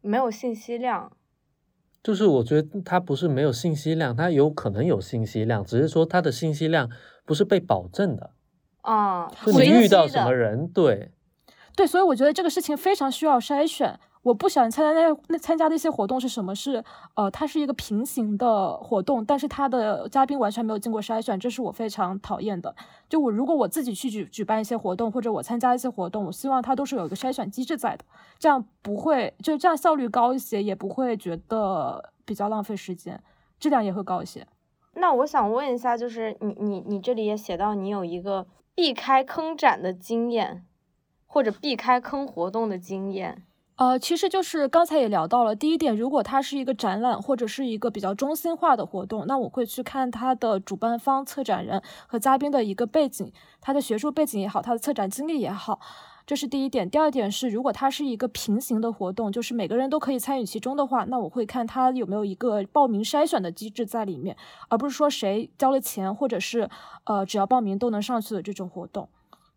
[0.01, 1.13] 没有信息量？
[2.03, 6.91] 就是我觉得它不是没有信息量，它有可能有信息量，只是说它的信息量
[7.25, 8.33] 不是被保证的
[8.83, 9.31] 啊。
[9.45, 11.11] 就你遇到什么人，对，
[11.75, 13.99] 对，所以我觉得这个事情非常需要筛选。
[14.23, 16.55] 我不喜欢参加那那参加的一些活动是什么？
[16.55, 16.85] 是
[17.17, 22.73] 呃，它是一个平行的活动，但是它的嘉宾完全没有经过筛选，这是我非常讨厌的。
[23.09, 28.05] 就我如果我自己去举举办一些活动，或者我参加一些活动，我希望它都是有一个筛选机制在的，
[28.39, 33.21] 这样不会就这样效率高一些，也不会觉得比较浪费时间，
[33.59, 34.47] 质量也会高一些。
[34.95, 40.65] 那我想问一下，就是你你你这里也写到你有一个避开坑展的经验，
[41.27, 43.45] 或者避开坑活动的经验。
[43.77, 55.81] 呃，其实就是刚才也聊到了，第一点，如果它是一个展览或者是一个比较中心化的活动，那我会去看它的主办方、策展人和嘉宾的一个背景，他的学术背景也好，他的策展经历也好，
[56.27, 56.89] 这是第一点。
[56.89, 64.37] 第二点是，如果它是一个平行的活动，就是每个人都可以参与其中的话，那我会看他有没有一个报名筛选的机制在里面，
[64.69, 66.69] 而不是说谁交了钱或者是
[67.05, 69.09] 呃只要报名都能上去的这种活动，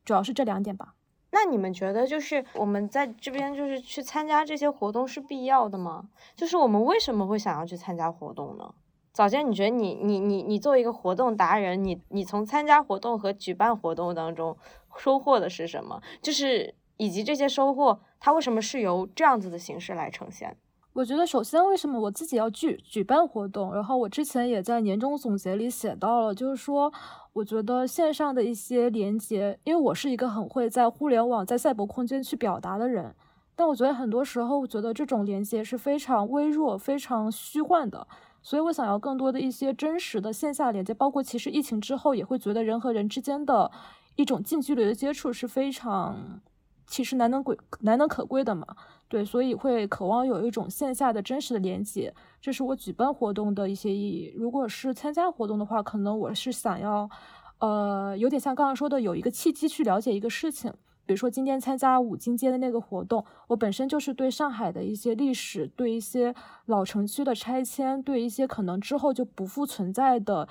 [0.04, 0.94] 主要是这两点吧。
[1.32, 6.06] 那你们觉得，就是我们在这边就是去参加这些活动是必要的吗？
[6.36, 8.74] 就是我们为什么会想要去参加活动呢？
[9.12, 14.58] 早间，你觉得你你你你作为一个活动达人，你你从参加活动和举办活动当中
[14.98, 16.02] 收获的是什么？
[16.22, 20.56] 就是以及这些收获，它为什么是由这样子的形式来呈现？
[20.94, 23.74] 我觉得首先，为什么我自己要举举办活动？
[23.76, 26.90] 然后我之前也在年终总结里写到了，就是说，
[27.34, 33.14] 我觉得线上的一些连接，因为我是一个很会在互联网、在赛博空间去表达的人，
[33.58, 38.08] 但我觉得很多时候，我觉得这种连接是非常微弱、非常虚幻的，
[38.42, 43.70] 所以我想要更多的一些真实的线下连接，包括其实疫情之后也会觉得人和人之间的
[44.16, 46.42] 一种近距离的接触是非常。
[46.88, 48.64] 其实难能贵难能可贵的嘛，
[49.08, 54.32] 对，所以会渴望有一种线下的真实的连接，这是我举办活动的一些意义。
[54.38, 57.10] 如果是参加活动的话，可能我是想要，
[57.58, 60.72] 呃，有点像刚刚说的，有一个契机去了解一个事情。
[61.08, 66.36] 比如说今天参加五金街的那个活动，我本身就是对上海的一些历史、对一些
[66.68, 70.48] 老城区的拆迁、对一些可能之后就不复存在的。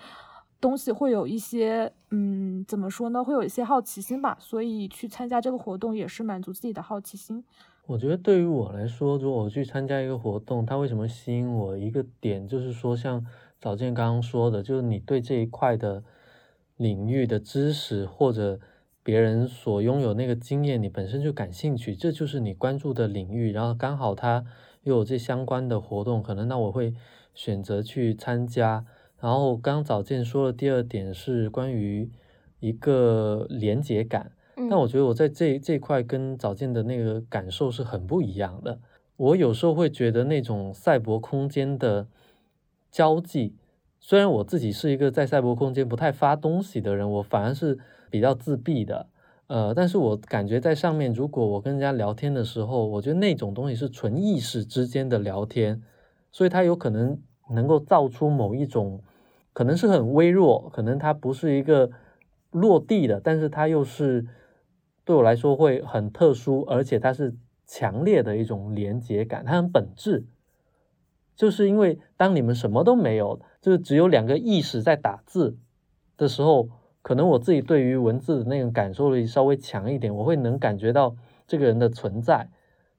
[0.65, 3.23] 东西会有一些，嗯，怎么说呢？
[3.23, 7.45] 会有一些好奇心吧，所以去参加这个活动也是满足自己的好奇心。
[7.85, 11.77] 我觉得对于我来说，如果我去参加一个活动，它为什么吸引我？
[11.77, 13.27] 一个点就是说，像
[13.61, 16.03] 早见刚刚说的，就是你对这一块的
[16.79, 18.59] 领域的知识或者
[19.03, 23.53] 别人所拥有那个经验，你本身就感兴趣，这就是你关注的领域。
[23.53, 24.43] 然后刚好它
[24.85, 26.95] 又有这相关的活动，可能那我会
[27.35, 28.87] 选择去参加。
[29.25, 32.11] 然后刚早见说的第二点是关于
[32.61, 38.79] 一个连接感，但我觉得我在这这块跟早见的那个感受是很不一样的。
[39.17, 42.07] 我有时候会觉得那种赛博空间的
[42.91, 43.57] 交际，
[43.99, 47.79] 虽然我自己是一个在赛博空间不太发东西的人，我反而是
[48.11, 49.07] 比较自闭的。
[49.47, 55.83] 呃，但是我感觉在上面，如果我跟人家聊天的时候，我觉得那种东西是纯意识之间的聊天，
[56.31, 59.01] 所以它有可能能够造出某一种。
[59.55, 61.91] 可能是很微弱，可能它不是一个
[62.51, 64.27] 落地的，但是它又是
[65.05, 70.27] 对我来说会很特殊，而且它是强烈的一种连接感，它很本质。
[71.37, 75.57] 就是因为当你们什么都没有，就是只有两个意识在打字
[76.17, 76.69] 的时候，
[77.01, 81.15] 可能我自己对于文字的那种感受力稍微强一点，我会能感觉到
[81.47, 82.49] 这个人的存在，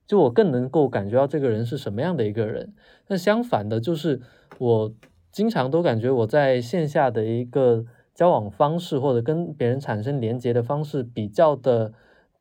[0.07, 2.73] 就我更能够感觉到这个人是什么样的一个人。
[3.07, 4.21] 那相反的，就是
[4.57, 4.93] 我。
[5.35, 11.91] 经常都感觉我在线下的一个交往方式或者跟别人产生连接的方式比较的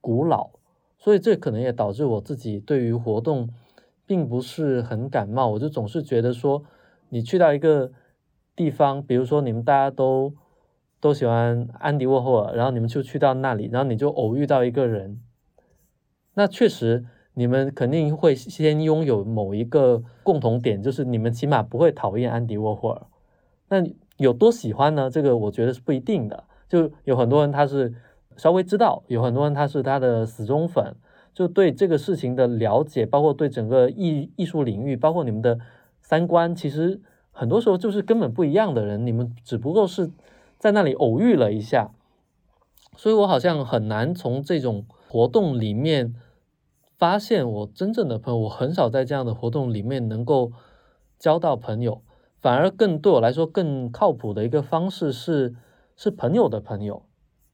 [0.01, 0.51] 古老，
[0.97, 3.51] 所以这可能也导致我自己对于活动
[4.07, 5.49] 并不是很感冒。
[5.49, 6.63] 我就总是觉得说，
[7.09, 7.91] 你去到一个
[8.55, 10.33] 地方，比如说你们大家都
[11.01, 15.21] 都喜欢安迪沃霍尔，然后你们就去到那里，然后你就偶遇到一个人，
[16.35, 17.07] 那确实。
[17.35, 23.03] 你们肯定会先拥有某一个共同点，就是你们起码不会讨厌安迪沃霍尔。
[23.69, 23.85] 那
[24.17, 25.11] 有多喜欢呢？
[25.11, 26.45] 这个我觉得是不一定的。
[26.69, 27.93] 就有很多人他是
[28.37, 30.95] 稍微知道，有很多人他是他的死忠粉，
[31.35, 35.59] 就对这个事情的了解，包括对整个艺艺术领域，包括你们的
[36.01, 37.01] 三观其实
[37.33, 40.11] 很多时候就是根本不一样的人，你们只不过是
[40.59, 41.91] 在那里偶遇了一下，
[42.97, 46.15] 所以我好像很难从这种活动里面
[47.05, 48.41] 发现我真正的朋友。
[48.41, 50.53] 我很少在这样的活动里面能够
[51.19, 52.03] 交到朋友，
[52.41, 55.55] 反而更对我来说更靠谱的一个方式是
[55.97, 57.05] 是朋友的朋友。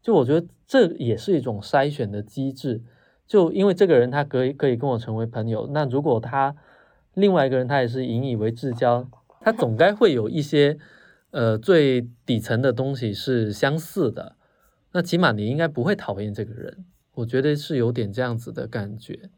[0.00, 2.84] 就我觉得这也是一种筛选的机制。
[3.26, 6.54] 就因为这个人他可以可以跟我成为朋友，那如果他
[7.14, 9.08] 另外一个人他也是引以为至交，
[9.40, 10.78] 他总该会有一些
[11.32, 14.36] 呃最底层的东西是相似的，
[14.92, 16.84] 那起码你应该不会讨厌这个人，
[17.14, 19.28] 我觉得是有点这样子的感觉。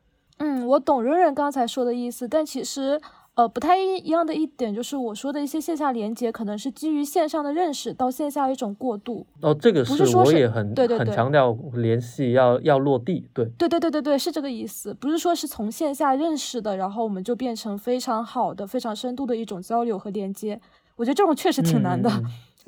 [0.72, 3.00] 嗯，我懂润润刚才说的意思，但其实。
[3.34, 9.26] 呃，不太一样的一点就是我说的一些线下连接，可能是基于线上的认识到线下一种过渡。
[9.40, 20.60] 哦，这个是我也很对对很强调联系要要落地，对对对对对对，是这个意思，不是说是从线下认识的，然后我们就变成非常好的、非常深度的一种交流和连接。
[20.96, 22.10] 我觉得这种确实挺难的。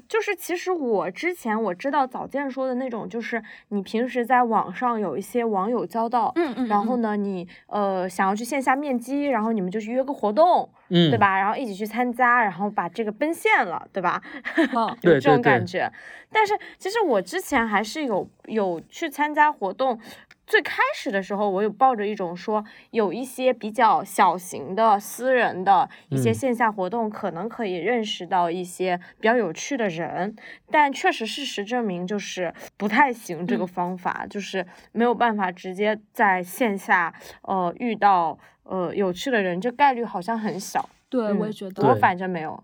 [0.09, 11.39] 就是其实我之前我知道早见说的那种，就是你平时在网上有一些网友交道，嗯嗯，然后呢，你呃想要去线下面基，然后你们就去约个活动，嗯，对吧？
[11.39, 14.21] 然后一起去参加，然后把这个奔现了，对吧？
[15.03, 15.91] 有这种感觉。
[16.31, 19.99] 但是其实我之前还是有有去参加活动。
[20.47, 30.37] 最开始的时候，我有抱着一种说，有一些比较小型的私人的一些线下活动，可能可以认识到一些比较有趣的人，
[30.71, 40.89] 但确实事实证明就是不太行，这个方法就是没有办法直接在线下呃遇到呃有趣的人，这概率好像很小。
[41.09, 41.89] 对，我也觉得。
[41.89, 42.63] 我反正没有。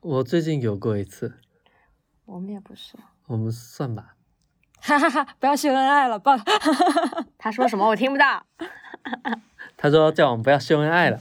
[0.00, 1.38] 我最近有过一次。
[2.24, 2.98] 我们也不是。
[3.26, 4.14] 我们算吧。
[4.80, 5.26] 哈哈哈！
[5.38, 6.36] 不要秀恩爱了，抱。
[7.36, 7.86] 他说什么？
[7.86, 8.42] 我听不到。
[9.76, 11.18] 他说叫我们不要秀恩爱了。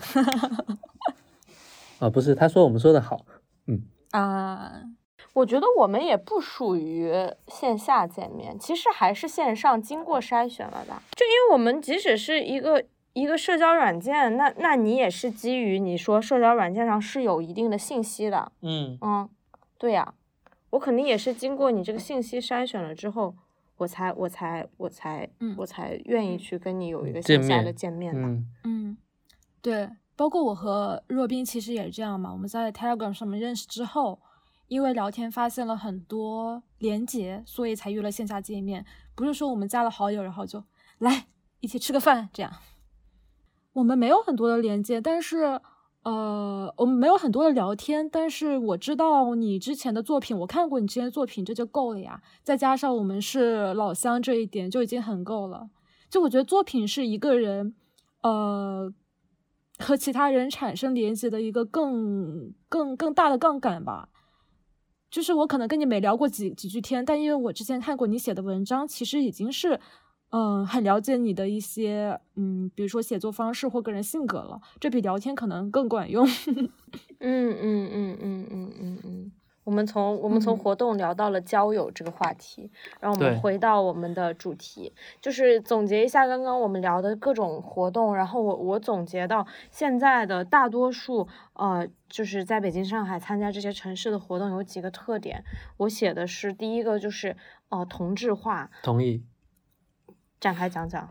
[1.99, 3.26] 啊，不是，他说我们说的好。
[3.68, 3.84] 嗯。
[4.12, 4.72] 啊，
[5.34, 7.12] 我觉得我们也不属于
[7.47, 10.93] 线下见面，其实还是线上经过筛选了的。
[11.16, 12.84] 就因为我们即使是一个
[13.14, 18.51] 一个社交软件，那那你也是基于你说社交软件上是有一定的信息的。
[18.62, 19.30] 嗯嗯，
[19.78, 20.14] 对呀，
[20.72, 23.36] 我肯定也是经过你这个信息筛选了之后。
[23.78, 28.21] 我才，我才，我才，我才愿意去跟你有一个线下的见面的。
[28.63, 28.97] 嗯，
[29.61, 32.32] 对，包括我和若冰其实也是这样嘛。
[32.32, 34.19] 我们在 Telegram 上面认识之后，
[34.67, 38.86] 因为聊天发现了很多连接，所以才约了线下见面。
[39.15, 40.63] 不是说我们加了好友，然后就
[40.97, 41.28] 来
[41.59, 42.51] 一起吃个饭这样。
[43.73, 45.61] 我们没有很多的连接，但是。
[46.08, 52.22] 呃，我们没有很多的聊天，但是我知道你之前的作品，我看过你之前的作品，这就够了呀。
[52.43, 55.70] 再加上我们是老乡这一点，就已经很够了。
[56.10, 57.76] 就我觉得作品是一个人，
[58.22, 58.89] 呃，
[59.80, 64.08] 和其他人产生连接的一个更更更大的杠杆吧。
[65.12, 69.78] 就是我可能跟你没聊过几几句天，但因为我之前看过你写的文章，其实已经是。
[70.30, 76.28] 嗯，很了解你的一些，嗯，比如说写作方式或个人性格了，这比聊天可能更管用。
[77.19, 79.32] 嗯嗯嗯嗯嗯嗯嗯。
[79.63, 82.71] 我们从我们从活动聊到了交友这个话题，
[83.01, 88.15] 然后我们回到我们的主题，就是总结一下刚刚我们聊的各种活动。
[88.15, 95.43] 然后我我总结到现在的大多数，呃，就是在北京、上海参加这些城市的活动有几个特点。
[95.75, 97.36] 我写的是第一个就是
[97.67, 98.69] 呃同质化。
[98.84, 99.21] 同意。
[100.39, 101.09] 展开讲讲，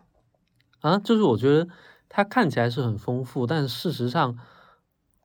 [0.80, 1.68] 啊，就是我觉得
[2.08, 4.38] 它看起来是很丰富，但事实上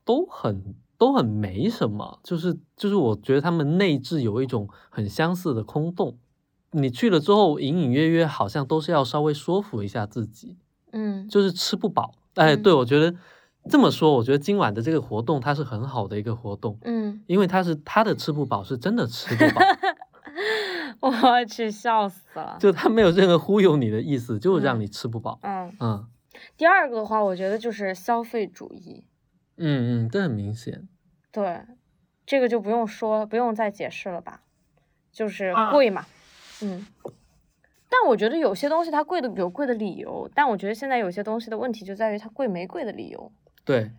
[0.04, 2.20] 都很都很没什么。
[2.24, 6.18] 就是就是我觉得他们内置有一种很相似的空洞。
[6.72, 10.58] 你去了之后，隐隐约约好像都是要稍微说服一下自己，
[10.92, 12.14] 嗯，就是吃不饱。
[12.36, 13.14] 哎，对，我觉得
[13.70, 19.62] 这么说，我觉得今晚的这个活动它是很好的一个活动，嗯，因为它是它的吃不饱是真的吃不饱。
[21.04, 22.58] 我去，笑死了！
[22.60, 25.40] 就他没有任何忽悠你的意思，就是让你吃不饱。
[25.42, 26.08] 嗯嗯。
[26.56, 29.04] 第二个的话，我觉得就是消费主义。
[29.58, 30.88] 嗯嗯，这很明显。
[31.32, 31.62] 对，
[32.26, 34.42] 这个就不用说，不用再解释了吧？
[35.12, 36.06] 就是贵嘛。
[36.62, 36.86] 嗯。
[37.90, 43.32] 但我觉得有些东西它贵的有贵的理由，但我觉得现在有些东西的问题就在于它贵没贵的理由。
[43.66, 43.92] 对。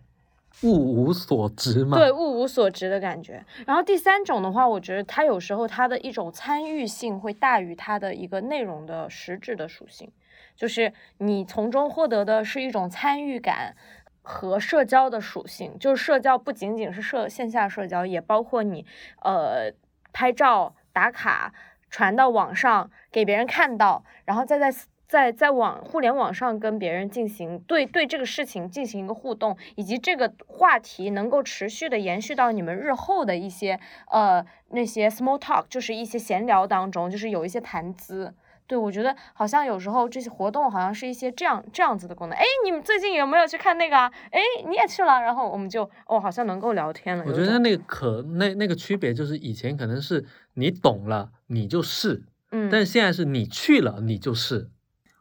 [0.61, 1.97] 物无所值嘛？
[1.97, 3.43] 对，物无所值的感觉。
[3.65, 10.09] 然后第三种的话，我觉得它有时候它的一种参与性会大于它的一个内容的实质的属性，
[10.55, 13.75] 就是你从中获得的是一种参与感
[14.21, 15.77] 和社交的属性。
[15.79, 18.85] 就是社交不仅仅是社线下社交，也包括你
[19.23, 19.73] 呃
[20.13, 21.53] 拍照打卡
[21.89, 24.71] 传到网上给别人看到，然后再在
[25.07, 33.79] 在在网互联网上跟别人进行对对这个事情进行一个互动，以及这个话题能够持续的延续到你们日后的一些
[34.11, 38.33] 呃那些 small talk，就是一些闲聊当中，就是有一些谈资。
[38.65, 42.35] 对，我觉得好像有时候这些活动好像是一些这样这样子的功能。
[42.35, 44.11] 哎，你们最近有没有去看那个啊？
[44.31, 47.25] 哎，你也去了，然后我们就哦，好像能够聊天了。
[47.27, 54.69] 我觉得那个可那那个区别就是以前可能是你懂了你就是，嗯，但是现在是你去了你就是。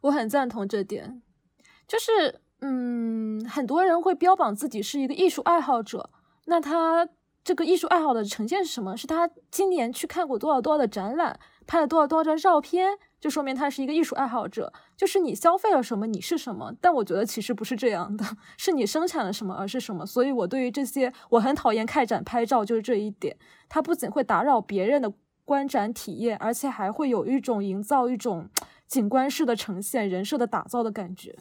[0.03, 1.23] 我很赞同这点，
[1.89, 6.11] 就是嗯，很多人会标榜自己是一个艺术爱好者，
[6.47, 7.09] 那他
[7.43, 8.97] 这个艺术爱好的呈现是什么？
[8.97, 14.73] 是他今年去看过多少多少的展览，拍了多少多少张照片，就说明他是一个艺术爱好者。
[14.97, 16.73] 就是你消费了什么，你是什么。
[16.81, 18.25] 但我觉得其实不是这样的，
[18.57, 20.07] 是你生产了什么，而是什么。
[20.07, 23.37] 所以我对于这些，我很讨厌开展拍照，就是这一点。
[23.69, 25.13] 它不仅会打扰别人的
[25.45, 28.49] 观展体验，而且还会有一种营造一种。
[28.93, 31.35] 景观式的呈现，人设的打造的感觉。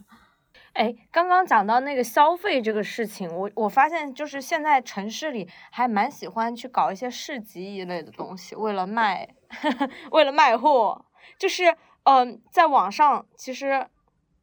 [0.71, 9.27] 哎，刚刚讲到那个消费这个事情，我我发现就是现在城市里还蛮喜欢去搞一些市集一类的东西，为了卖，
[10.11, 11.03] 为了卖货，
[11.37, 13.85] 就是嗯，在网上其实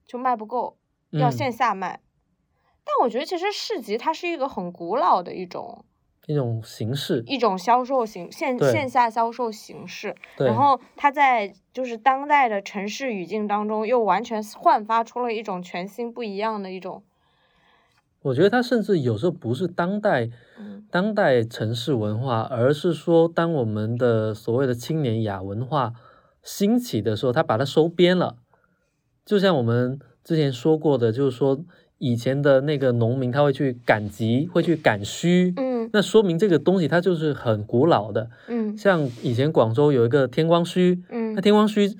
[0.07, 0.77] 就卖不够，
[1.13, 2.03] 要线下卖。
[2.85, 5.87] 但我觉得其实市集它是一个很古老的一种。
[6.29, 17.03] 一种形式，一种销售形线线下销售形式，然后它在就是当代的城市语境当中，又完全焕发出了一种全新不一样的一种。
[18.21, 20.29] 我觉得它甚至有时候不是当代，
[20.91, 25.95] 当代城市文化，而是说当我们的所谓的青年亚文化
[26.43, 28.37] 兴起的时候，它把它收编了。
[29.25, 31.65] 就像我们之前说过的，就是说
[31.97, 35.55] 以前的那个农民他会去赶集，会去赶墟。
[35.93, 41.97] 那说明这个东西它就是很古老的，嗯，像以前广州有一个天光墟，嗯，那天光墟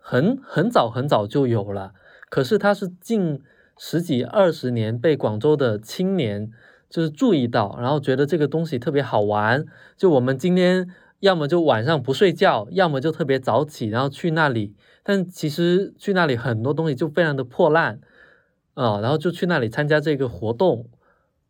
[0.00, 1.92] 很很早很早就有了，
[2.30, 3.40] 可是它是近
[3.76, 6.50] 十几二十年被广州的青年
[6.88, 9.64] 就是注意到，然后觉得这个东西特别好玩，
[9.96, 10.88] 就我们今天
[11.20, 18.00] 要么就晚上不睡觉，要么就特别早起，然后去那里，但其实去那里很多东西就非常的破烂
[18.74, 20.88] 啊，然后就去那里参加这个活动，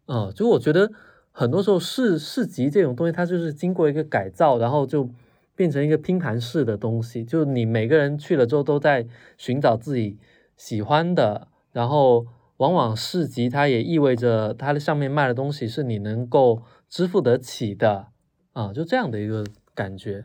[0.07, 0.91] 啊，就我觉得。
[1.39, 5.09] 很多时候市市集这种东西，它就是经过一个改造，然后就
[5.55, 7.25] 变成一个拼盘式的东西。
[7.25, 10.19] 就你每个人去了之后，都在寻找自己
[10.57, 12.27] 喜欢的，然后
[12.57, 18.09] 往往市集它也意味着它的上面卖的东西是你能够支付得起的
[18.53, 19.45] 啊，就这样的一个
[19.77, 20.25] 感觉。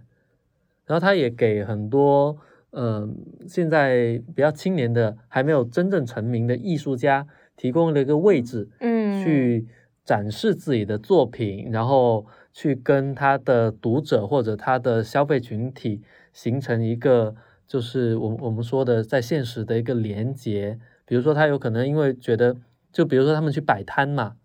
[0.87, 2.35] 然后它也给很多
[2.71, 3.15] 嗯
[3.47, 9.67] 现在比较青年的还没有真正成名的艺术家提供了一个位置，嗯，去。
[10.03, 16.01] 展示自己的作品，然后去跟他的读者或者他的消费群体
[16.33, 17.35] 形成一个，
[17.67, 20.79] 就是我我们说的在现实的一个连接。
[21.05, 22.55] 比如说，他有可能因为觉得，
[22.91, 24.35] 就比如说他们去摆摊嘛，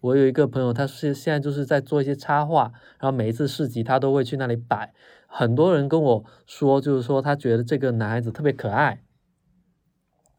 [0.00, 4.94] 我有一个朋友，他是现在就是在做一些插画，然后每一次市集他都会去那里摆。
[5.26, 9.02] 很多人跟我说，就是说他觉得这个男孩子特别可爱，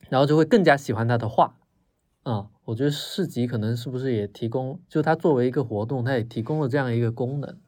[0.09, 1.58] 然后就会更加喜欢他的画。
[2.23, 7.59] 啊，我觉得市集可能是不是也提供，就它作为一个活动，它也提供了这样一个功能。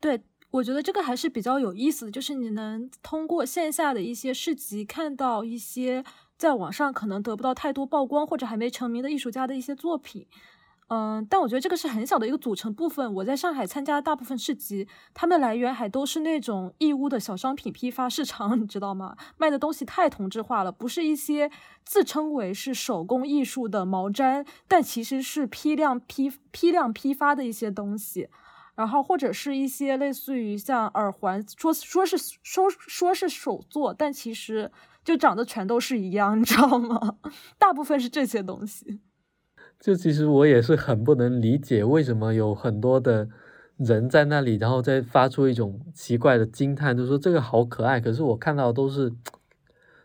[0.00, 6.04] 对，我觉得这个还是比较有意思的，就是你能通过线下的一些市集，看到一些
[6.38, 10.26] 在网上可能得不到太多曝光或者还没成名的艺术家的一些作品。
[10.88, 13.12] 嗯，但我觉得这个是很小的一个组成部分。
[13.14, 19.16] 我在上海参加大部分市集，他们来源还都是那种义乌的小商品批发市场， 你知道吗？
[19.36, 21.50] 卖的东西太同质化了，不是一些
[21.84, 28.28] 自称为是手工艺术的毛毡，但其实是批量批批量批发的一些东西。
[28.76, 34.70] 然后或者是一些类似于像耳环，说说是说说是手做，但其实
[35.02, 37.16] 就长得全都是一样，你知道吗？
[37.58, 39.00] 大部分是这些东西。
[39.78, 43.28] 就其实我也是很不能理解，为什么有很多的
[43.76, 48.00] 人在那里，然后再发出一种奇怪的惊叹，就说这个好可爱。
[48.00, 49.12] 可是我看到都是，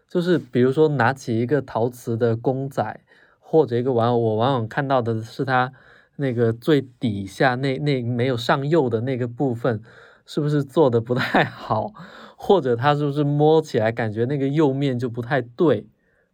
[0.07, 2.99] 就是比如说拿起一个陶瓷的公仔
[3.39, 5.71] 或者一个玩偶，我往往看到的是它
[6.17, 9.81] 那个最底下那那没有上釉的那个部分，
[10.25, 11.91] 是不是做的不太好，
[12.35, 15.87] 或者它是不是摸起来感觉那个釉面就不太对？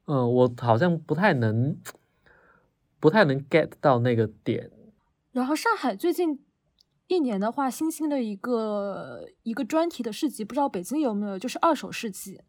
[0.05, 1.77] 嗯，我好像不太能。
[2.99, 4.71] 不太能 get 到那个点。
[5.31, 6.39] 然后上海最近
[7.07, 11.37] 一年的话，新兴的一个一个专题的市集，不知道北京有没有？
[11.37, 12.41] 就是二手市集。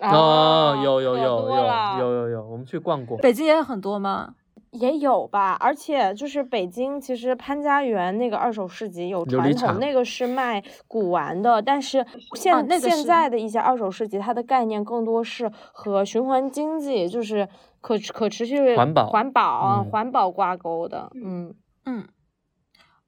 [0.00, 1.56] 哦，有有有有
[1.98, 3.16] 有有有，我们去逛过。
[3.18, 4.34] 北京也有很多吗？
[4.76, 12.04] 也有吧，而且就是北京，其实潘家园那个二手市集有传统，那个是卖古玩的，但是
[12.34, 17.48] 现那现在的一些二手市集，它的概念更多是和循环经济，就是
[17.80, 21.10] 可可持续环保环保环保挂钩的。
[21.14, 21.54] 嗯
[21.84, 22.06] 嗯，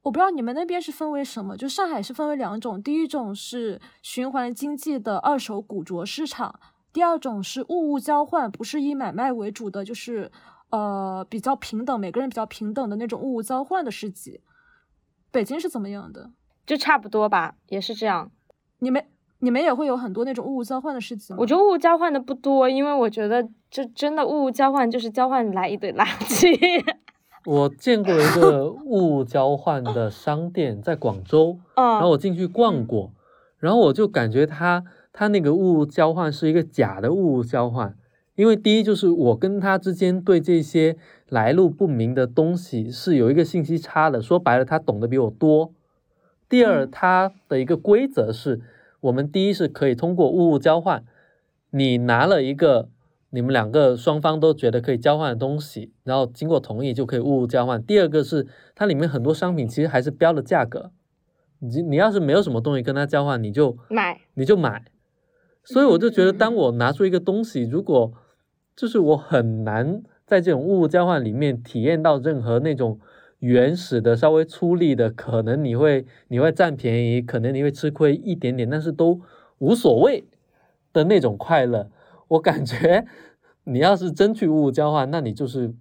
[0.02, 6.58] 我不知道你们那边是分为什么，就上海是分为两种，第一种是循环经济的二手古着市场，
[6.92, 10.30] 第二种是物物交换，不是以买卖为主的，就是。
[10.70, 14.40] 呃，比较平等，每个人比较平等的那种物物交换的市集，
[15.30, 16.30] 北京是怎么样的？
[16.66, 18.30] 就差不多吧，也是这样。
[18.80, 19.02] 你们
[19.38, 21.38] 你们也会有很多那种物物交换的市集吗？
[21.40, 26.84] 我觉得物物交换的不多，因为我觉得这真的物物交换就是交换来一堆垃圾。
[27.46, 33.12] 我见过一个物物交换的商店，在广州，然后我进去逛过，
[33.56, 37.96] 然后我就感觉他他那个物物交换是一个假的物物交换。
[38.38, 40.96] 因为第一就是我跟他之间对这些
[41.28, 45.72] 来路不明的东西是有一个信息差的，说白了他懂得比我多。
[46.48, 48.60] 第二，他的一个规则是
[49.00, 51.04] 我们第一是可以通过物物交换，
[51.70, 52.88] 你拿了一个
[53.30, 57.82] 你们两个双方都觉得可以交换的东西，然后经过同意就可以物物交换。
[57.82, 60.92] 第二个是它里面很多商品其实还是标了价格，
[61.58, 64.84] 你你要是没有什么东西跟他交换，你就买你就买。
[65.64, 68.12] 所以我就觉得，当我拿出一个东西，如果
[68.78, 73.00] 就是我很难在这种物物交换里面体验到任何那种
[73.40, 79.20] 原始的、稍微粗粝的，可能你会你会占便宜，可能你会吃亏一点点，但是都
[79.58, 80.28] 无所谓
[80.92, 81.90] 的那种快乐。
[82.28, 83.04] 我感觉
[83.64, 85.74] 你要是真去物物交换，那你就是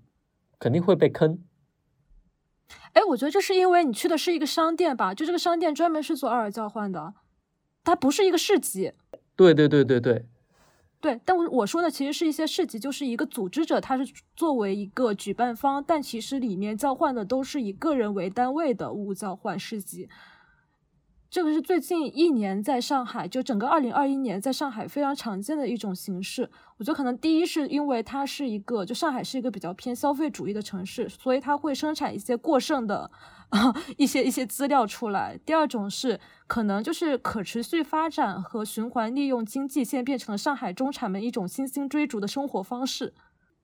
[0.58, 1.38] 肯定会被坑。
[2.94, 5.14] 哎，我觉得这是因为你去的是一个商店吧？
[5.14, 7.14] 就这个商店专门是做二尔交换的，
[7.84, 8.94] 它不是一个市集。
[9.36, 10.26] 对对对对对。
[11.08, 20.10] 对，但我我说的其实是一些市集，就是一个组织者，他是作为一个举办方，但其实里面交换的都是以个人为单位的物交换市集。
[21.30, 26.50] 这个是最近一年在上海，就整个二零二一年在上海非常常见的一种形式。
[26.78, 33.10] 我觉得可能第一是因为它是一个，就上海是一个比较偏消费主义的城市，所以它会生产一些过剩的
[33.50, 35.40] 啊 一些一些资料出来。
[35.46, 43.14] 第二种是可能就是可持续发展和循环利用经济，现在变成了上海中产们一种新兴追逐的生活方式。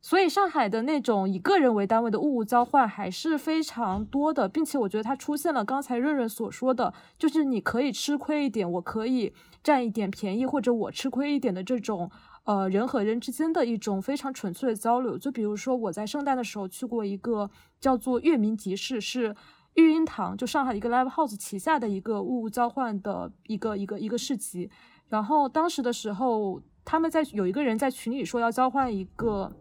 [0.05, 12.11] 所以上海的那种以个人为单位的物物交换还是非常多的，并且我觉得它出现了刚才润润所说的，就是你可以吃亏一点，我可以占一点便宜，或者我吃亏一点的这种，
[12.43, 15.17] 呃，人和人之间的一种非常纯粹的交流。
[15.17, 19.34] 就比如说我在圣诞的时候去过一个叫做月明集市，是
[19.76, 24.69] 育婴堂，就上海一个 live house 旗下的一个物物交换的一个一个一个市集。
[25.09, 29.51] 然后当时的时候，他们在有一个人在群里说要交换一个。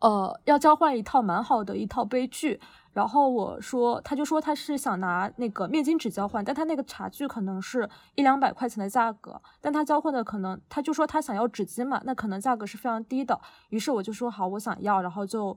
[0.00, 2.58] 呃，要交换一套蛮好的一套杯具，
[2.94, 13.38] 然后我说，他就说他是想拿那个面巾纸交换，但他那个茶具可能是一两百块钱的价格，但他交换的可能，他就说他想要纸巾嘛，那可能价格是非常低的。
[13.68, 15.54] 于是我就说好，我想要，然后就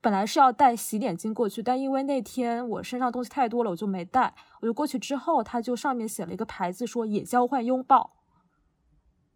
[0.00, 4.34] 本来是要带洗脸巾过去，但因为那天我身上东西太多了，我就没带。
[4.60, 8.16] 我就过去之后，他就上面写了一个牌子，说也交换拥抱，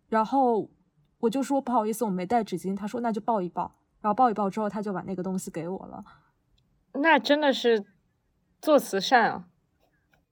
[0.08, 0.70] 然后
[1.20, 2.76] 我就说不好意思，我没带纸巾。
[2.76, 3.74] 他说那就抱一抱。
[4.00, 6.02] 然后抱一抱之后，他就把那个东西给我了。
[6.94, 7.84] 那真的是
[8.62, 9.44] 做慈善啊！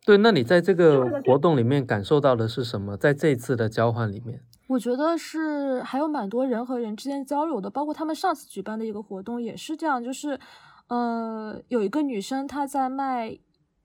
[0.06, 2.96] 对，那你在这个活动里面感受到的是什么？
[2.96, 10.38] 在这次的交换里面，我觉得是还有蛮多人和人之间交流的，包括他们上次举办的一个活动也是这样，就是
[10.86, 13.36] 呃，有一个女生她在卖，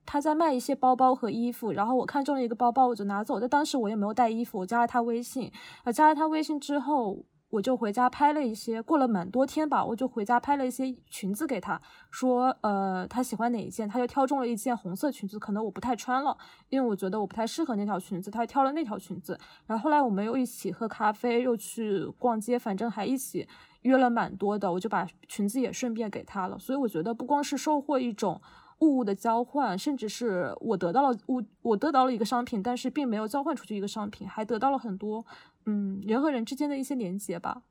[0.06, 3.40] 她在卖一些包包和衣服，然后我看中了一个包包，我就拿走。
[3.40, 5.50] 但当时我也没有带衣服，我加了她微信，
[5.82, 7.24] 啊，加了她微信之后。
[7.54, 11.80] 我就回家拍了一些，过了蛮多天吧，我就回家拍了一些裙子给他，
[12.10, 16.36] 说，呃，他喜欢哪一件，他就挑中了一件红色裙子，可能我不太穿了，
[16.68, 19.38] 因为我觉得我不太适合那条裙子，他挑了那条裙子。
[19.66, 23.46] 然后后来我们又一起喝咖啡，又去逛街，反正还一起
[23.82, 26.58] 约了蛮多的，我就把裙子也顺便给他了。
[26.58, 28.40] 所以我觉得不光是收获一种
[28.80, 35.24] 物物的交换，甚至是我得到了物，我得到了一个商品，但是并没有交换出去一个商品，还得到了很多。
[35.66, 37.62] 嗯，人和人之间的一些连接吧。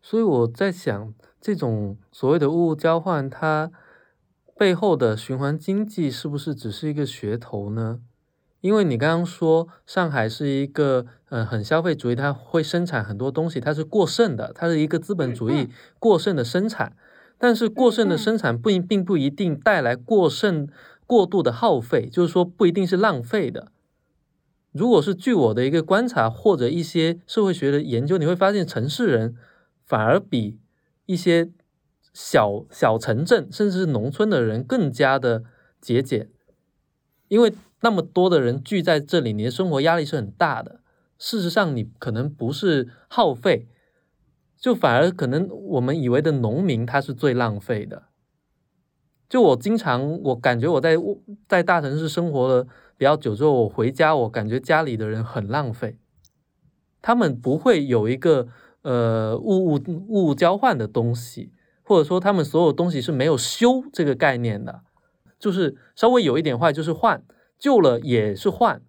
[0.00, 3.70] 所以我在想，这种所谓的物物交换，它
[4.56, 8.00] 背后的循环经济是不是只是一个噱头呢？
[8.60, 15.68] 因为你刚刚说上海是一个呃很消费主义，它会生产很多东西，它是过剩的，它是一个资本主义
[15.98, 16.96] 过剩的生产。
[17.44, 20.66] 但是过剩的生产不并不一定带来过剩
[21.04, 23.70] 过度的耗费，就是说不一定是浪费的。
[24.72, 29.36] 如果是据我的一个观察或者一些社会学的研究，你会发现城市人
[29.84, 30.58] 反而比
[31.04, 31.50] 一些
[32.14, 35.44] 小小城镇甚至是农村的人更加的
[35.82, 36.30] 节俭，
[37.28, 40.80] 因为那么多的人聚在这里，你的生活压力是很大的。
[41.18, 43.68] 事实上，你可能不是耗费，
[44.64, 48.04] 就反而可能我们以为的农民他是最浪费的。
[49.28, 50.96] 就我经常，我感觉我在
[51.46, 55.98] 在大城市生活了比较久之后，我回家，我感觉家里的人很浪费，
[57.02, 58.48] 他们不会有一个
[58.80, 61.52] 呃物物物物交换的东西，
[61.82, 64.80] 或者说他们所有东西是没有修这个概念的，
[65.38, 67.22] 就是稍微有一点坏就是换，
[67.58, 68.80] 旧了也是换，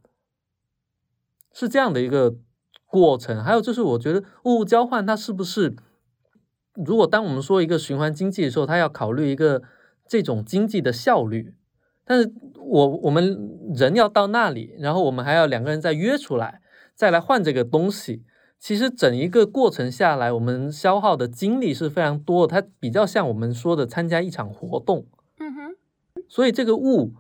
[1.52, 2.38] 是这样的一个
[2.96, 3.44] 过程。
[3.44, 5.76] 还有就是，我觉得物物交换它是不是，
[6.74, 9.62] 如果当我们说一个循环经济的时候，它要考虑一个。
[10.08, 11.56] 这种经济的效率，
[12.06, 16.62] 但是我我们人要到那里，然后我们还要两个人再约出来，
[16.94, 18.22] 再来换这个东西。
[18.60, 22.62] 其实整一个过程下来，我们消耗的精力是非常多的。
[22.62, 25.08] 它比较像我们说的参加一场活动。
[25.40, 25.76] 嗯哼。
[26.30, 27.16] 所以这个物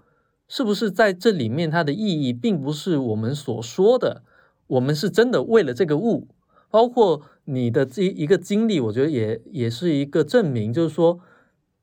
[0.47, 4.21] 是不是在这里面它的意义，并不是我们所说的，
[4.68, 6.28] 我们是真的为了这个物。
[6.70, 11.20] 包括你的这一个经历，我觉得也也是一个证明，就是说。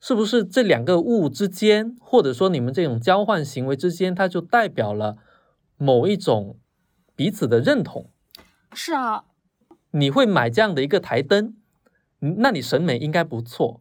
[0.05, 5.17] 是不是这两个物之间，或者说你们这种交换行为之间，它就代表了
[5.77, 6.59] 某一种
[7.15, 8.11] 彼此的认同？
[8.73, 9.27] 是啊，
[9.93, 11.55] 你会买这样的一个台灯，
[12.19, 13.81] 那你审美应该不错。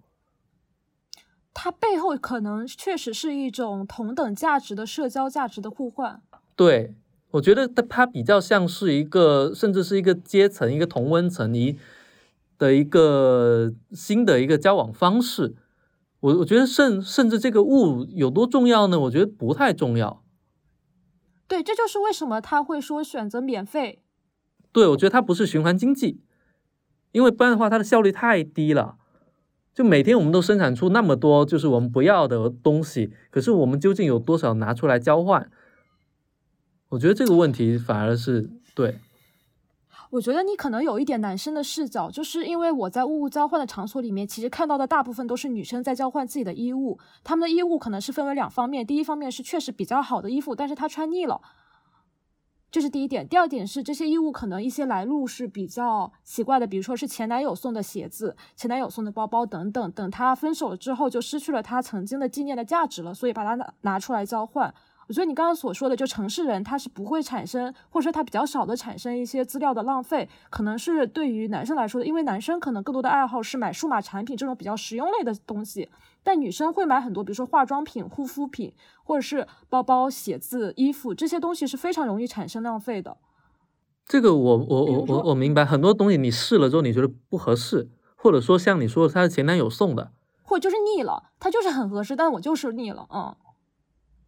[1.56, 6.22] 它背后可能确实是一种同等价值的社交价值的互换。
[6.56, 6.94] 对，
[7.32, 11.78] 我觉得它它比较像是一个，甚至是一个阶层、一个同温层一
[12.58, 15.56] 的一个新的一个交往方式。
[16.20, 19.00] 我我觉得甚甚至这个物有多重要呢？
[19.00, 20.24] 我觉得不太重要。
[21.48, 24.04] 对，这就是为什么他会说选择免费。
[24.72, 26.22] 对，我觉得它不是循环经济，
[27.12, 28.96] 因为不然的话，它的效率太低了。
[29.74, 35.50] 就每天我们都生产出那么多就是我们不要的东西，可是我们究竟有多少拿出来交换？
[36.92, 39.00] 我觉得这个问题反而是对。
[40.10, 47.00] 我觉得你可能有一点男生的视角，就是因为我在物物交换的场所里面，其实看到的大部分都是女生在交换自己的衣物。
[47.24, 51.40] 她们的衣物可能是分为两方面，第一方面是确实比较好的衣服，但是她穿腻了，
[52.70, 53.26] 这是第一点。
[53.26, 64.74] 第二点是这些衣物可能一些来路是比较奇怪的，比如说是前男友送的鞋子、前男友送的包包等等，等他分手了之后就失去了他曾经的纪念的价值了，所以把它拿拿出来交换。
[65.12, 75.90] 我觉得你刚刚所说的，就城市人他是不会产生，或者说他比较少的产生一些资料的浪费，可能是对于男生来说的，因为男生可能更多的爱好是买数码产品这种比较实用类的东西，
[76.24, 78.72] 但女生会买很多，比如说化妆品、护肤品，
[79.04, 83.18] 或者是包包、鞋子、衣服这些东西是非常容易产生浪费的。
[84.06, 93.36] 这个我我我我我明白，很多东西你试了之后你觉得不合适，或者说像你说的，他是前男友送的，或者就是腻了，他就是很合适，但我就是腻了，嗯。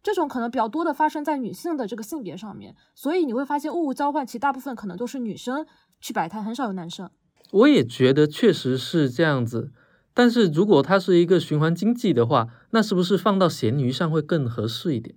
[0.04, 5.66] 这种可能比较多的发生在女性的这个性别上面，所以你会发现物物交换其实大部分可能都是女生
[5.98, 7.10] 去摆摊，很少有男生。
[7.50, 9.72] 我也觉得确实是这样子，
[10.12, 15.16] 但是如果它是一个循环经济的话，那是不是放到闲鱼上会更合适一点？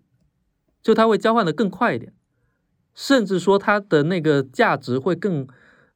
[0.81, 2.13] 就它会交换的更快一点，
[2.95, 5.45] 甚至说它的那个价值会更，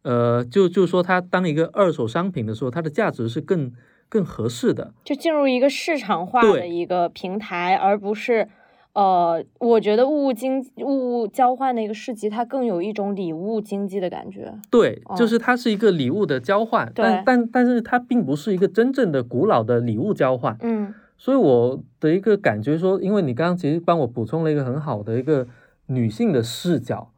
[0.02, 3.72] 呃，就就说它当一个二手商品的时候，它的价值是更
[4.10, 8.50] 更合适的，就进入一个市场化的一个平台，而不是。
[8.94, 14.54] 呃，我觉得物物经物物交换的一个市集，它更有一种礼物经济的感觉。
[14.70, 20.58] 对，就是它是一个礼物的交换，但但但是它并不是一个真正的古老的礼物交换。
[20.62, 25.48] 嗯，所以我的一个感觉说，因为你刚刚其实帮我补充了一个很好的一个
[25.86, 27.14] 女性的视角，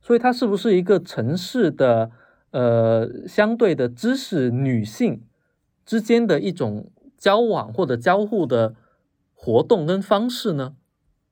[0.00, 2.10] 所以它是不是一个城市的
[2.52, 5.22] 呃相对的知识女性
[5.84, 8.74] 之间的一种交往或者交互的
[9.34, 10.76] 活动跟方式呢？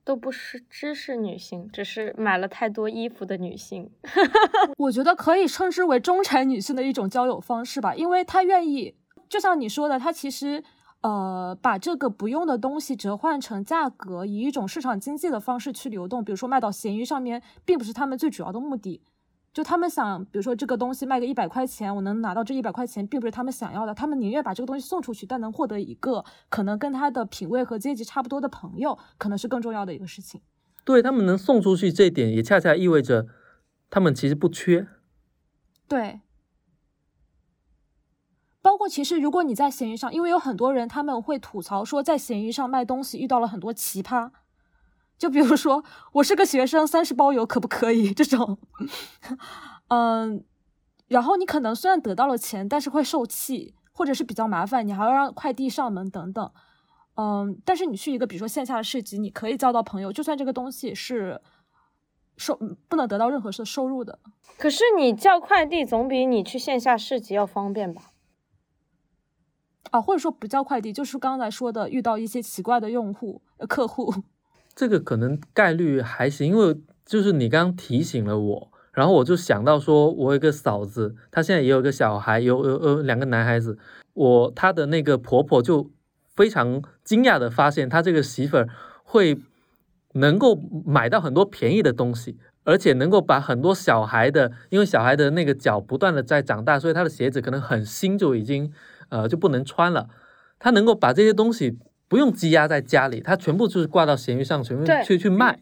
[0.09, 3.91] 都不是知识女性，只是买了太多衣服的女性。
[4.79, 8.95] 我觉得可以称之为中产女性的一种交友方式吧，因为她愿意，
[9.29, 10.65] 就像你说的，她其实
[11.03, 19.03] 呃把这个不用的东西折换成价格，以一种市场经济的方式去流动，比如说卖到闲鱼上面，并不是他们最主要的目的。
[19.59, 23.93] 就他们想，比如说这个东西卖个一百块钱，我能拿到这一百块钱，并不是他们想要的。
[23.93, 30.41] 他们宁愿把这个东西送出去，但能获得一个可能跟他的品味和阶级差不多的朋友，可能是更重要的一个事情。
[30.85, 33.27] 对他们能送出去这一点，也恰恰意味着
[33.91, 34.87] 他们其实不缺。
[35.89, 36.21] 对，
[38.63, 44.31] 包括其实如果你在闲鱼上，因为有很多人他们会吐槽说，在闲鱼上卖东西遇到了很多奇葩。
[45.19, 48.13] 就比如说，我是个学生，三十包邮可不可以？
[48.15, 48.57] 这种，
[49.89, 50.45] 嗯，
[51.09, 56.51] 然后你可能虽然得到了钱，但是会受气，或者是比较麻烦，你还要让快递上门等等。
[57.17, 61.41] 嗯，但是你去一个比如说线下的市集，你可以交到朋友，就算这个东西是
[62.37, 62.57] 收
[62.89, 64.21] 不能得到任何的收入的。
[64.57, 68.03] 可是你叫快递总比你去线下市集要方便吧？
[69.91, 74.15] 啊，或者说不叫快递，就是刚才说的遇到一些奇怪的用户、呃客户。
[74.79, 83.77] 这个可能概率还行，因为就是你刚提醒了我，然后我就想到说，我有一个嫂子，她现在也有个小孩，有有有两个男孩子，
[84.15, 85.91] 我她的那个婆婆就
[86.37, 88.69] 非常惊讶的发现，她这个媳妇儿
[89.03, 89.37] 会
[90.13, 90.57] 能够
[90.87, 98.73] 买到很多便宜的东西，而且能够把很多小孩的，因为小孩的那个脚不断的在长大，所以他的鞋子可能很新就已经
[99.09, 100.09] 呃就不能穿了，
[100.61, 101.81] 他能够把这些东西。
[102.09, 105.61] 不用积压在家里，他全部就是挂到闲鱼上，全部去去卖。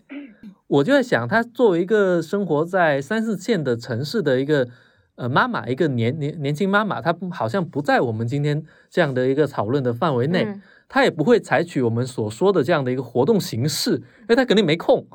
[0.68, 4.68] 我就在想，他作为一个生活在三四线的城市的一个
[5.16, 15.06] 呃妈妈，一个年年年轻妈妈，她好像不在我们今天这样的一个讨论的范围内，她也不会采取我们所说的这样的一个活动形式，因为她肯定没空，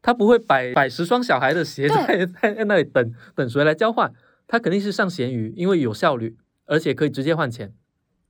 [0.00, 4.12] 她不会摆摆十双小孩的鞋在在那里等等谁来交换，
[4.46, 7.74] 她肯定是上闲鱼，因为有效率，而且可以直接换钱。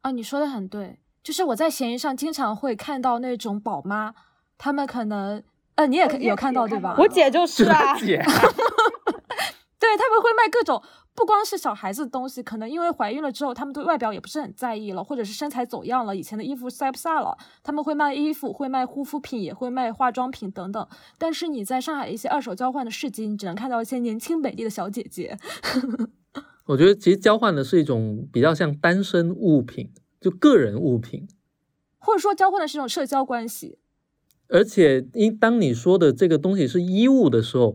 [0.01, 0.99] 啊，你说的很对。
[1.23, 4.15] 就是我在闲鱼上经常会看到那种宝妈，
[4.57, 5.43] 他们可能，
[5.75, 6.97] 呃，你也有看到对吧？
[6.99, 8.17] 我姐就是啊， 姐，
[9.79, 10.83] 对他们会卖各种，
[11.15, 20.89] 不光是小孩子的东西，可能因为怀孕了之后，他们对外表也不是很在意了，或者是身材走样了，以前的衣服塞不下了，他们会卖衣服，会卖护肤品，也会卖化妆品等等。
[21.19, 25.37] 但是你在上海一些二手交换的市集，你只能看到一些年轻美丽的小姐姐。
[26.67, 29.93] 我觉得其实交换的是一种比较像单身物品。
[30.21, 31.27] 就个人物品，
[31.99, 33.79] 或者说交换的是一种社交关系，
[34.49, 37.75] 而且因当你说的这个东西是衣物的时候，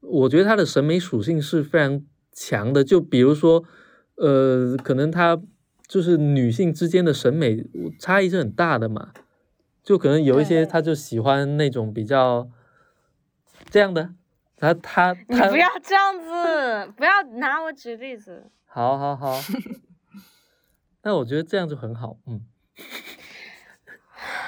[0.00, 2.84] 我觉得它的审美属性是非常强的。
[2.84, 3.64] 就比如说，
[4.16, 5.40] 呃，可能它
[5.86, 7.64] 就是女性之间的审美
[7.98, 9.12] 差异是很大的嘛，
[9.82, 12.48] 就可能有一些他就喜欢那种比较
[13.70, 14.14] 这样的，
[14.56, 19.40] 他他你不要这样子，不要拿我举例子，好好好。
[21.02, 22.42] 那我觉得这样就很好，嗯，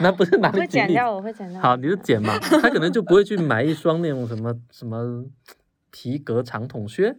[0.01, 1.61] 那不是哪里会剪掉，我会剪掉。
[1.61, 2.39] 好，你就剪嘛。
[2.39, 5.25] 他可能就不会去买一双那种什么什么
[5.91, 7.17] 皮革长筒靴，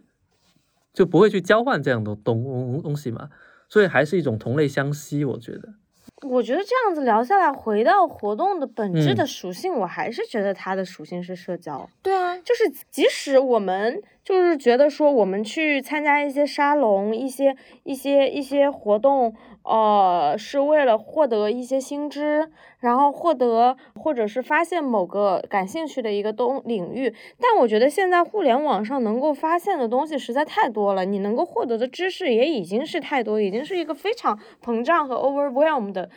[0.92, 3.28] 就不会去交换这样的东东西嘛。
[3.68, 5.74] 所以还是一种同类相吸，我觉得。
[6.22, 11.90] 我觉得这样子聊下来，回到活动的本质的属性，我还是觉得它的属性是社交。
[12.00, 19.32] 对啊，就是即使我们就是觉得说，我们去参加一些沙龙、一些一些一些活动。
[19.68, 22.48] 呃，是为了获得一些新知，
[22.78, 27.12] 然后获得或者是发现某个感兴趣的一个东领域。
[27.40, 36.08] 但我觉得现在互联网上能够发现的东西实在太多了，你能够获得的知识也已经是太多，已经是一个非常膨胀和 overwhelm 的。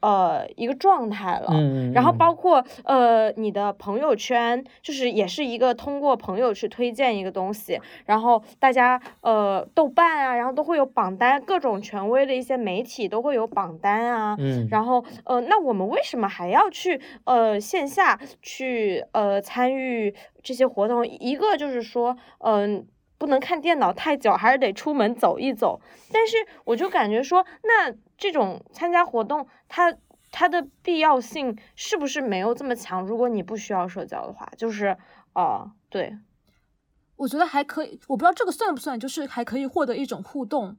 [0.00, 1.48] 呃，一个状态了，
[1.92, 14.36] 然后包括呃，你的朋友圈，就是也是一个通过朋友去推荐一个东西，然后大家呃，豆瓣啊，然后都会有榜单，各种权威的一些媒体都会有榜单啊，
[14.70, 21.06] 然后呃，那我们为什么还要去呃线下去呃参与这些活动？
[21.06, 22.86] 一个就是说，嗯，
[23.18, 25.80] 不能看电脑太久，还是得出门走一走。
[26.12, 27.94] 但是我就感觉说，那。
[28.20, 29.94] 这种参加活动，它
[30.32, 33.00] 它的必要性是不是没有这么强？
[33.06, 34.96] 如果你不需要社交的话，就是
[35.34, 36.18] 哦，对，
[37.14, 38.00] 我觉得还可以。
[38.08, 40.76] 我不知道这个算不算，就是还可以获得一种互动。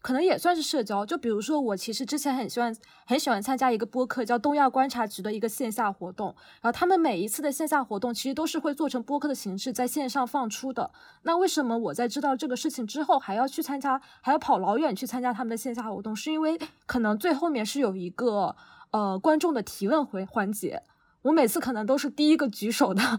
[0.00, 2.74] 可能也算是社交，就比如说我其实之前很喜欢
[3.04, 10.90] 很喜欢参加一个播客叫东亚观察局的一个线下活动，然后他们每一次的线下活动其实都是会做成播客的形式在线上放出的。
[11.22, 16.14] 那为什么我在知道这个事情之后还要去参加，还要跑老远去参加他们的线下活动？
[16.14, 18.54] 是因为可能最后面是有一个
[18.92, 20.82] 呃观众的提问回环节，
[21.22, 23.02] 我每次可能都是第一个举手的。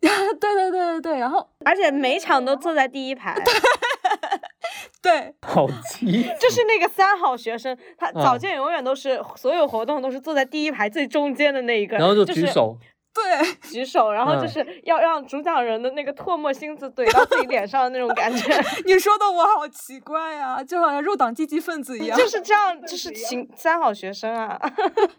[0.00, 3.34] 对对对对对，然后而且每场都坐在第一排。
[3.42, 3.44] 对，
[5.42, 12.76] 好气，就是那个三好学生，他早见永远都是所有活动都是坐在第一排最中间的那一个，然后就举手，
[13.12, 18.54] 对，举手，然后就是要让主讲人的那个唾沫星子怼到自己脸上的那种感觉。
[18.86, 22.18] 你说的我好奇怪呀，就好像入党积极分子一样。
[22.18, 24.58] 就是这样，就是请三好学生啊。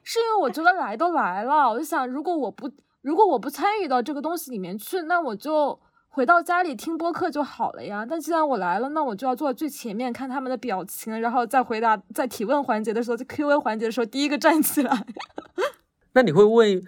[0.04, 2.70] 是因为我觉得来都来了，我就想，如果我不
[3.02, 5.80] 如果我不参与到这个东西里面去，那我就。
[6.16, 15.06] 回到家里听播客就好了呀，但既然我来了，那我就要坐在最前面看他们的表情，然后再回答，在提问环节的时候，在 Q&A 环节的时候，第一个站起来。
[16.16, 16.82] 那你会问，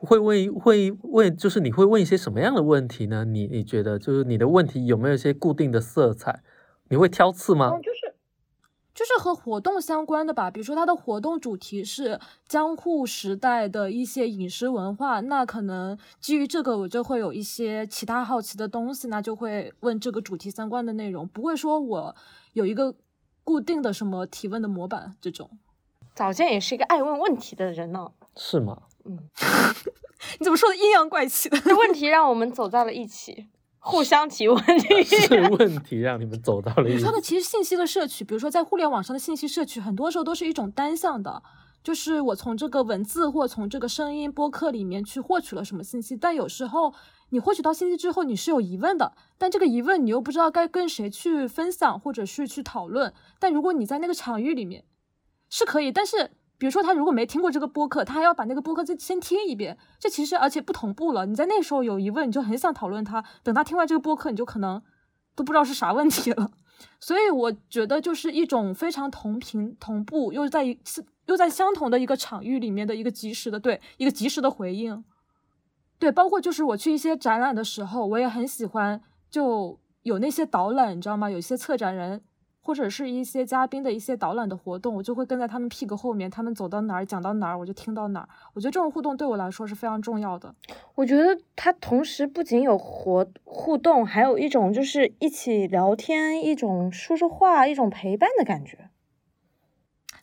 [0.00, 3.24] 会问，会问，就是你会问一些什么样的问题呢？
[3.24, 6.42] 你你觉得，就是你的问题有没有一些固定的色彩？
[6.88, 7.70] 你会挑刺吗？
[7.78, 8.07] 就是
[8.98, 12.18] 就是和活动相关的吧，比如说它的活动主题是
[12.48, 22.16] 江户时代的一些饮食文化，那可能基于这个我就会有一些其他好奇的东西，那就会问这个主题相关的内容，不会说我
[22.54, 22.92] 有一个
[23.44, 25.48] 固定的什么提问的模板这种。
[26.16, 28.10] 早见也是一个爱问问题的人呢。
[28.36, 28.82] 是吗？
[29.04, 29.16] 嗯，
[30.40, 31.56] 你怎么说的阴阳怪气的？
[31.60, 33.46] 这问题让我们走在了一起，
[33.78, 35.02] 互相提问 题。
[35.04, 36.98] 是问题让你们走到了一起。
[36.98, 41.42] 说的其实信息的摄取，比如说在互联网上的信息摄取，很多时候都是一种单向的，
[41.82, 46.92] 就是我从这个文字或从这个声音播客里面去获取了什么信息，但有时候
[47.30, 53.12] 你获取到信息之后，你是有疑问的，但这个疑问你又不知道该跟谁去分享或者是去讨论。
[53.38, 54.84] 但如果你在那个场域里面
[55.48, 56.30] 是可以，但是。
[56.58, 61.24] 比如说他如果没听过这个播客，他还要把那个播客再先听一遍，这其实而且不同步了。
[61.24, 64.82] 你在那时候有疑问，你就很想讨论他，等他听完这个播客，你就可能
[65.36, 66.50] 都不知道是啥问题了。
[66.98, 70.78] 所以我觉得就是一种非常同频同步，又在一
[71.26, 75.04] 又在相同的一个场域里面的一个及时的对一个及时的回应。
[75.98, 79.00] 对，包括就是我去一些展览的时候，我也很喜欢
[79.30, 81.30] 就有那些导览，你知道吗？
[81.30, 82.22] 有些策展人。
[82.68, 88.28] 或者是一些嘉宾的一些导览的活动，我就会跟在他们屁股后面，他们走到哪儿讲到哪儿，我就听到哪儿。
[88.52, 90.54] 我觉得这种互动对我来说是非常重要的。
[90.94, 98.90] 我觉得它同时不仅有活互动，还有一种就是一起聊天，一种说说话，一种陪伴的感觉。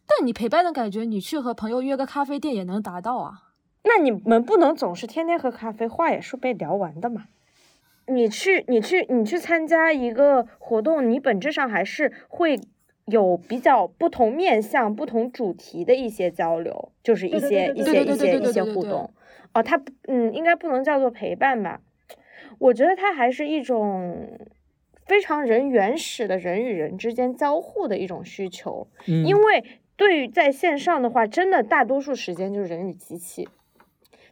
[0.05, 3.41] 但你陪伴的感觉，你去和朋友约个咖啡店也能达到啊。
[3.85, 7.25] 那你们不能总是天天喝咖啡，话也是被聊完的嘛。
[8.07, 12.59] 你去，你去，你去参加一个活动，你本质上还是会
[13.05, 19.11] 有比较不同面向、不同主题的一些交流，就是一些一些一些一些互动。
[19.53, 21.81] 哦，它嗯，应该不能叫做陪伴吧？
[22.59, 24.37] 我觉得它还是一种
[25.05, 28.87] 非常人原始的人与人之间交互的一种需求。
[29.07, 29.63] 嗯，因为
[29.95, 33.47] 对于在线上的话，真的大多数时间就是人与机器。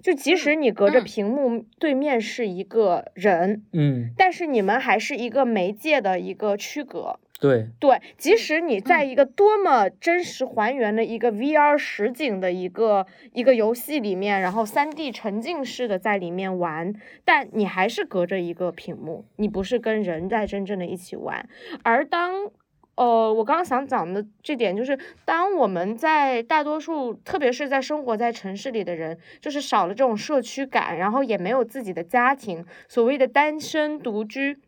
[0.04, 7.18] 就即使你隔着屏幕对面是一个人，嗯，但是你们还是一个媒介的一个区隔。
[7.40, 16.94] 对对，即使你在一个多么真实还原的一个 VR 实景的一个一个游戏里面，然后三 D 沉浸式的在里面玩，
[17.26, 21.50] 但你还是隔着一个屏幕，你不是跟人在真正的一起玩。
[21.84, 22.50] 而当
[22.96, 34.60] 呃，我刚刚想讲的这点就是，当我们在大多数，特别是在生活在城市里的人，就是少了这种社区感，然后也没有自己的家庭，所谓的单身独居，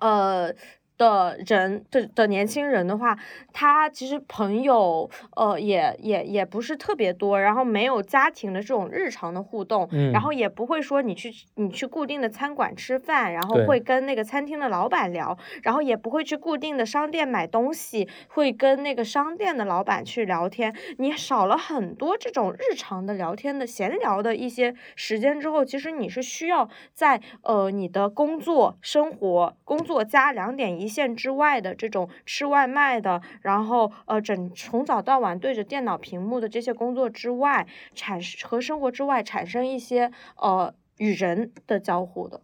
[0.00, 0.54] 呃。
[0.98, 3.16] 的人的的年轻人的话，
[3.52, 30.85] 他其实朋友呃也也也不是特别多，然后没有家庭的这种日常的互动，然后也不会说你去你去固定的餐馆吃饭，然后会跟那个餐厅的老板聊，然后也不会去固定的商店买东西，会跟那个商店的老板去聊天，你少了很多这种日常的聊天的闲聊的一些时间之后，其实你是需要在呃你的工作生活工作加两点一。
[30.86, 42.40] 一线之外的这种吃外卖的，然后呃，整从早到晚对着电脑屏幕的这些工作之外，产和生活之外产生一些呃与人的交互的，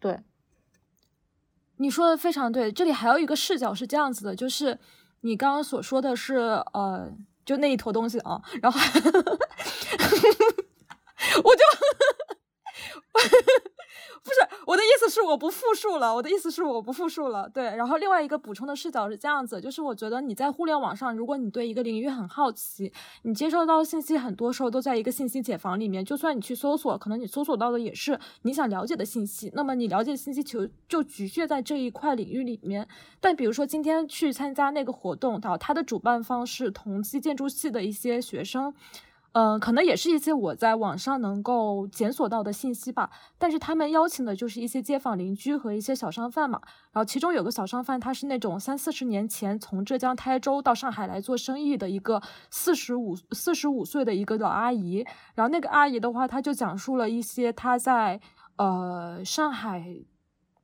[0.00, 0.18] 对，
[1.76, 2.72] 你说的非常对。
[2.72, 4.76] 这里还有一个视角是这样子的，就是
[5.20, 6.36] 你刚刚所说的是
[6.72, 7.12] 呃，
[7.44, 8.80] 就那一坨东西啊，然后
[11.44, 11.62] 我就。
[14.22, 14.36] 不是
[14.66, 17.48] 我的意思是我不复述了，我的意思是我不复述了。
[17.48, 22.92] 对，然后另外一个补充的视角是这样子，就是我觉得你在互联网上，如果你对一个领域很好奇，
[23.22, 32.88] 你接收到信息很多时候都在一个信息茧房里面，就算你去搜索，可能你搜索到的也是你想了解的信息，那么你了解信息就就局限在这一块领域里面。
[33.20, 38.74] 但比如说今天去参加那个活动，到它的主办方是同济建筑系的一些学生。
[39.38, 43.10] 嗯，可能也是一些我在网上能够检索到的信息吧。
[43.36, 46.58] 但是他们邀请的就是一些街坊邻居和一些小商贩嘛。
[46.90, 55.06] 然后其中有个小商贩，他是那种三四十年前从浙江台州到上海来做生意的一个四十五四十五岁的一个老阿姨。
[55.34, 58.18] 然后那个阿姨的话，她就讲述了一些她在
[58.56, 59.84] 呃上海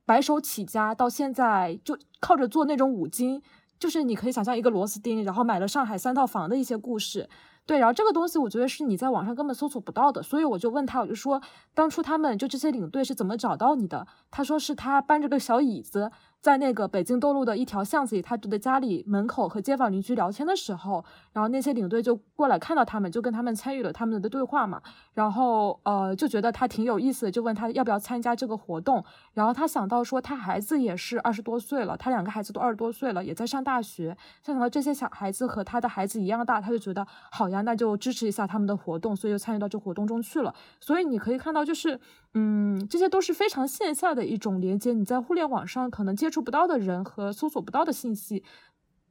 [0.03, 3.39] 白手起家到现在就靠着做那种五金，
[3.77, 7.29] 就是你可以想象一个螺丝钉，然后买了上海三套房的一些故事。
[7.65, 11.41] 对，然后这个东西我觉得是你在网上根本搜索不到的，所以我就问他，我就说
[11.73, 14.05] 当初他们就这些领队是怎么找到你的？
[14.29, 16.11] 他说是他搬着个小椅子
[16.43, 24.81] 在那个北京东路的一条巷子里，他的家里门口和街坊邻居聊天的时候，然后那些领队就过来看到他们，就跟他们参与了他们的对话嘛。
[25.13, 29.01] 然后呃就觉得他挺有意思的，就问他要不要参加这个活动。
[29.33, 34.17] 然后他想到说他孩子也是二十多岁了，他两个孩子都二十多岁了，也在上大学。
[34.41, 40.53] 想到这些小孩子和他的孩子一样大，他就觉得好呀，那就支持一下他们的活动，所以就参与到这活动中去了。
[40.81, 41.97] 所以你可以看到，就是
[42.33, 46.32] 嗯，这些都是非常线下的一种连接，你在互联网上可能接。
[46.33, 48.43] 触不到的人和搜索不到的信息，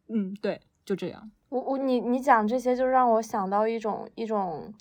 [0.09, 1.31] 嗯，对，就这样。
[1.51, 4.75] 我我你你讲这些，就让我想到一种一种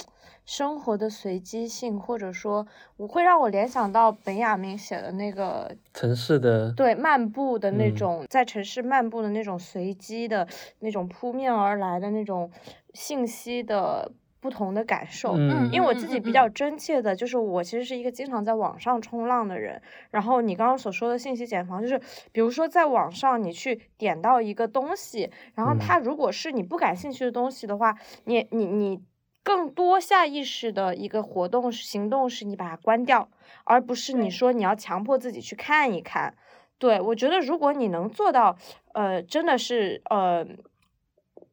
[0.43, 2.65] 生活的随机性，或者说，
[2.97, 10.47] 我会让我联想到本雅明写的那个城市的对漫步的那种，在城市漫步的那种随机的
[10.79, 12.49] 那种扑面而来的那种
[12.95, 14.11] 信息的。
[14.41, 15.37] 不同的感受，
[15.71, 19.79] 因为我自己比较真切的，就是我其实是一个经常在网上冲浪的人。
[20.09, 28.99] 然后你刚刚所说的信息茧房，就是比如说在网上你去点到一个东西，然后它如果是你不感兴趣的东西的话，你你你
[29.43, 33.29] 更多下意识的一个活动行动是你把它关掉，
[33.63, 36.33] 而不是你说你要强迫自己去看一看。
[36.79, 38.57] 对我觉得如果你能做到，
[38.95, 40.47] 呃，真的是呃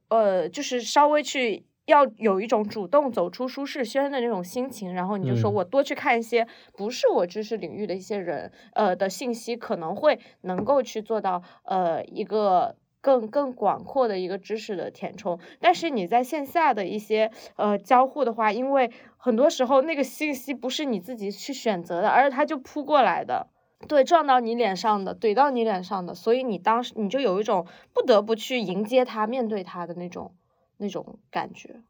[0.09, 1.67] 呃，就是稍微去。
[1.89, 15.41] 要有一种主动走出舒适圈的那种心情，然后你就说我多去看一些不是我知识领域的一些人，呃的信息，可能会能够去做到呃一个更更广阔的一个知识的填充。
[15.61, 23.47] 但是你在线下的一些呃交互的话，因为很多时候那个信息不是你自己去选择的，而是它就扑过来的，
[23.89, 30.32] 对，撞到你脸上的，怼到你脸上的，所以你当时你就有一种不得不去迎接他、面对他的那种。
[30.79, 31.81] 那种感觉，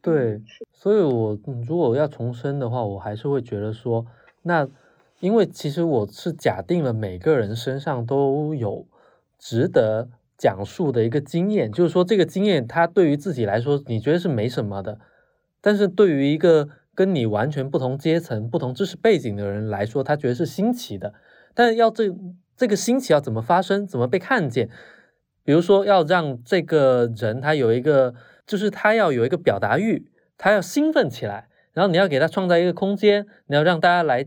[0.00, 0.40] 对，
[0.72, 4.06] 所以我如果要重申的话，我还是会觉得说，
[4.42, 4.68] 那
[5.20, 8.86] 因为其实我是假定了每个人身上都有
[9.38, 15.00] 值得讲述的一个经验，就是说这个经验它对于自己来说你觉得是没什么的，
[15.60, 21.14] 但是对于一个跟你完全不同阶层、不同知识背景的人来说，他觉得是新奇的，
[21.54, 22.14] 但是要这
[22.56, 24.70] 这个新奇要怎么发生，怎么被看见？
[25.48, 28.12] 比如说，要让这个人他有一个，
[28.46, 34.26] 就是他要有一个表达欲，他要兴奋起来，然后你要给他创造一个空间，你要让大家来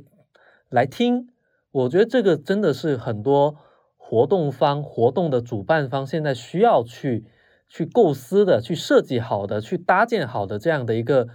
[0.70, 1.30] 来听。
[1.70, 3.56] 我觉得这个真的是很多
[3.98, 7.24] 活动方、活动的主办方现在需要去
[7.70, 11.28] 去构思的、去设计好的、去搭建好的这样的一个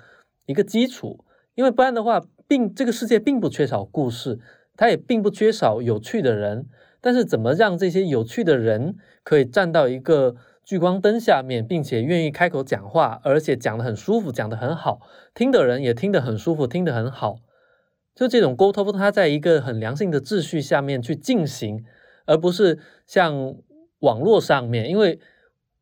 [0.47, 1.25] 一个基础。
[1.55, 4.41] 因为不然的话，并这个世界并不缺少故事，
[4.77, 6.67] 它也并不缺少有趣的人。
[7.07, 10.35] 但是怎么让这些有趣的人可以站到一个
[10.65, 14.99] 聚光灯下面，并且愿意开口讲话，而且讲得很舒服，讲得很好，
[15.33, 17.37] 听的人也听得很舒服，听得很好，
[18.13, 21.85] 就这种沟通，它在一个很良性的秩序下面去进行，
[22.27, 23.55] 而不是像
[24.01, 25.21] 网络上面，因为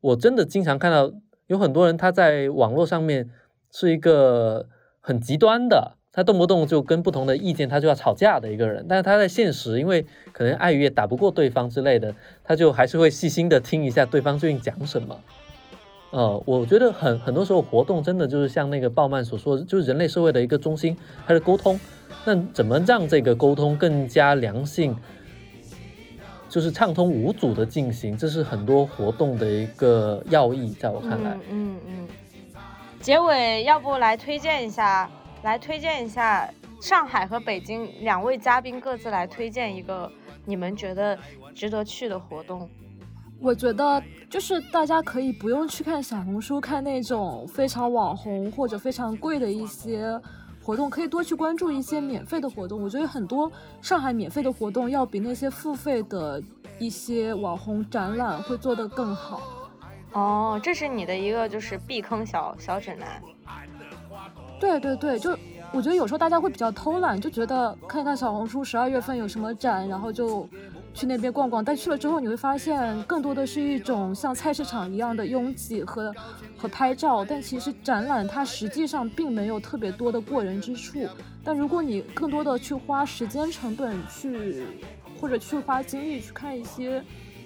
[0.01, 1.11] 我真的经常看到
[1.47, 3.31] 有很多人他在网络上面
[3.71, 4.69] 是一个
[4.99, 5.97] 很极端的。
[6.15, 8.85] 他动不动就跟不同的意见，他就要吵架的一个人。
[8.87, 15.19] 但是他在现实，因为可能碍于也打不过对方之类的，他就还是会细心的听一下对方最近讲什么。
[16.11, 20.95] 呃，我觉得很很多时候活动真的就是像那个鲍曼所说，就是人类社会的一个中心，
[21.27, 21.77] 它是沟通。
[22.23, 24.95] 那怎么让这个沟通更加良性，
[26.47, 31.37] 就是畅通无阻的进行，这是很多活动的一个要义，在我看来。
[31.51, 32.07] 嗯嗯。
[33.01, 35.09] 结尾要不来推荐一下？
[35.45, 36.51] 来推荐一下
[36.81, 40.11] 上海和北京两位嘉宾各自来推荐一个
[40.43, 41.15] 你们觉得
[41.53, 42.67] 值得去的活动。
[43.39, 50.19] 我觉得就是大家可以不用去看小红书，看那种非常网红或者非常贵的一些
[50.63, 52.81] 活动，可以多去关注一些免费的活动。
[52.81, 53.51] 我觉得很多
[53.83, 56.41] 上海免费的活动要比那些付费的
[56.79, 59.69] 一些网红展览会做得更好。
[60.13, 63.21] 哦，这是你的一个就是避坑小小指南。
[64.65, 65.37] 对对对，就
[65.71, 70.49] 我觉得有时候大家会比较偷懒，就觉得看看小红书十二月份有什么展，然后就
[70.93, 71.63] 去那边逛逛。
[71.63, 76.13] 但去了之后，你会发现更多的是一种像菜市场一样的拥挤和
[76.57, 77.23] 和拍照。
[77.23, 81.07] 但其实展览它实际上并没有特别多的过人之处。
[81.43, 84.63] 但如果你更多的去花时间成本去，
[85.21, 87.03] 或者去花精力去看一些，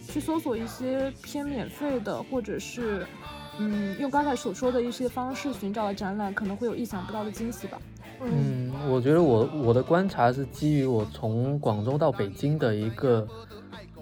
[0.07, 3.05] 去搜索一些偏免费的，或者是。
[3.59, 7.77] 嗯，用刚才所说的一些方式寻找的展览，可能会有意想不到的惊喜吧。
[8.21, 13.27] 嗯，我觉得我我的观察是基于我从广州到北京的一个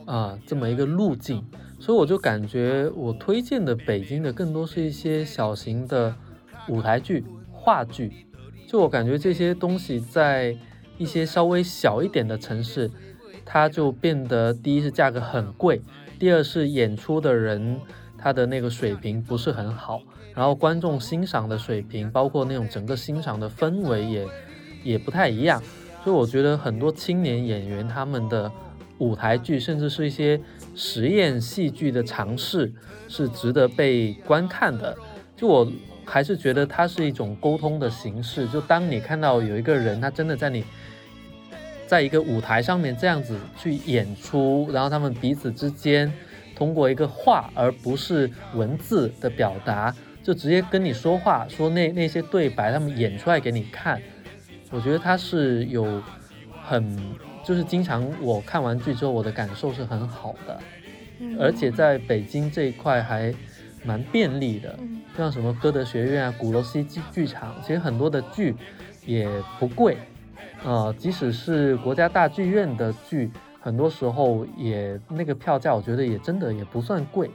[0.05, 1.43] 啊这么一个路径，
[1.79, 6.15] 所以我就感觉我推荐的北京的更多是一些小型的
[6.67, 8.27] 舞台剧、话剧。
[8.67, 10.57] 就我感觉这些东西在
[10.97, 12.91] 一些稍微小一点的城市，
[13.45, 15.81] 它就变得第一是价格很贵，
[16.19, 17.79] 第二是演出的人
[18.27, 20.01] 他的那个水平不是很好，
[20.35, 24.27] 然后观众欣赏的水平，包括那种整个欣赏的氛围也
[24.83, 25.63] 也不太一样。
[26.03, 28.51] 所以我觉得很多青年演员他们的
[28.97, 30.37] 舞台剧，甚至是一些
[30.75, 32.69] 实验戏剧的尝试，
[33.07, 34.93] 是值得被观看的。
[35.37, 35.71] 就我
[36.03, 38.45] 还是觉得它是一种沟通的形式。
[38.49, 40.65] 就当你看到有一个人，他真的在你
[41.85, 46.11] 在一个舞台上面这样子去演出，然后他们彼此之间
[46.57, 54.01] 通过一个话，而不是文字的表达，就直接跟你说话，说那那些对白，他们演出来给你看。
[54.71, 56.01] 我觉得他是有
[56.65, 56.97] 很，
[57.45, 60.59] 就是经常我看完剧之后，我的感受是很好的，
[61.39, 63.31] 而且在北京这一块还
[63.83, 64.77] 蛮便利的，
[65.15, 68.55] 像什么歌德学院啊、鼓楼西剧剧场，其实很多的剧
[69.05, 69.29] 也
[69.59, 69.95] 不贵，
[70.65, 73.29] 呃，即使是国家大剧院的剧，
[73.61, 77.29] 很多时候也那个票价，我觉得也真的也不算贵，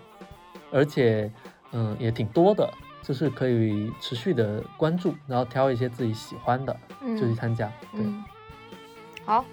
[0.70, 1.30] 而且
[1.72, 2.68] 嗯也挺多的。
[3.04, 7.68] 就是可以持续的关注，然后挑一些自己喜欢的就去参加。
[7.90, 8.00] 对，
[9.24, 9.44] 好，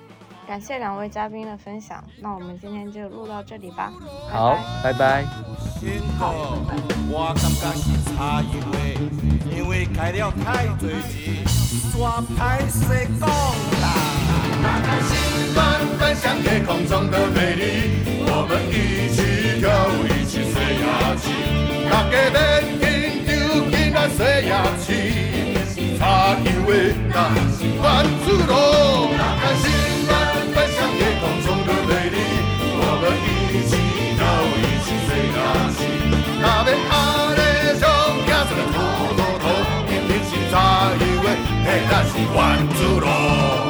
[0.46, 3.91] 感谢两位嘉宾的分享，那我们今天就录到这里吧。
[4.30, 5.26] 好，拜拜。
[15.99, 17.64] 奔向夜空中的美丽，
[18.26, 19.68] 我们一起跳，
[20.07, 21.15] 一起睡啊。
[21.22, 21.31] 亲，
[21.89, 22.38] 大家的
[22.80, 22.84] 金
[23.26, 23.30] 酒，
[23.72, 24.19] 今晚睡
[24.49, 24.53] 啊。
[24.80, 24.88] 亲，
[25.99, 26.01] 早
[26.43, 26.69] 起为
[27.14, 27.15] 咱
[27.56, 27.85] 是万
[28.26, 29.68] 族龙，大家心，
[31.19, 31.91] 空中都陪，
[32.80, 33.72] 我们一起
[34.15, 34.22] 跳，
[34.56, 35.39] 一起睡啊。
[35.76, 35.80] 亲，
[36.41, 36.91] 咱们阿
[37.35, 37.39] 勒
[37.76, 37.84] 山，
[38.27, 38.76] 走着葡
[39.18, 39.43] 萄糖，
[39.88, 40.53] 今天是早
[40.97, 41.26] 起为
[41.89, 42.38] 咱是万
[42.76, 43.69] 族龙。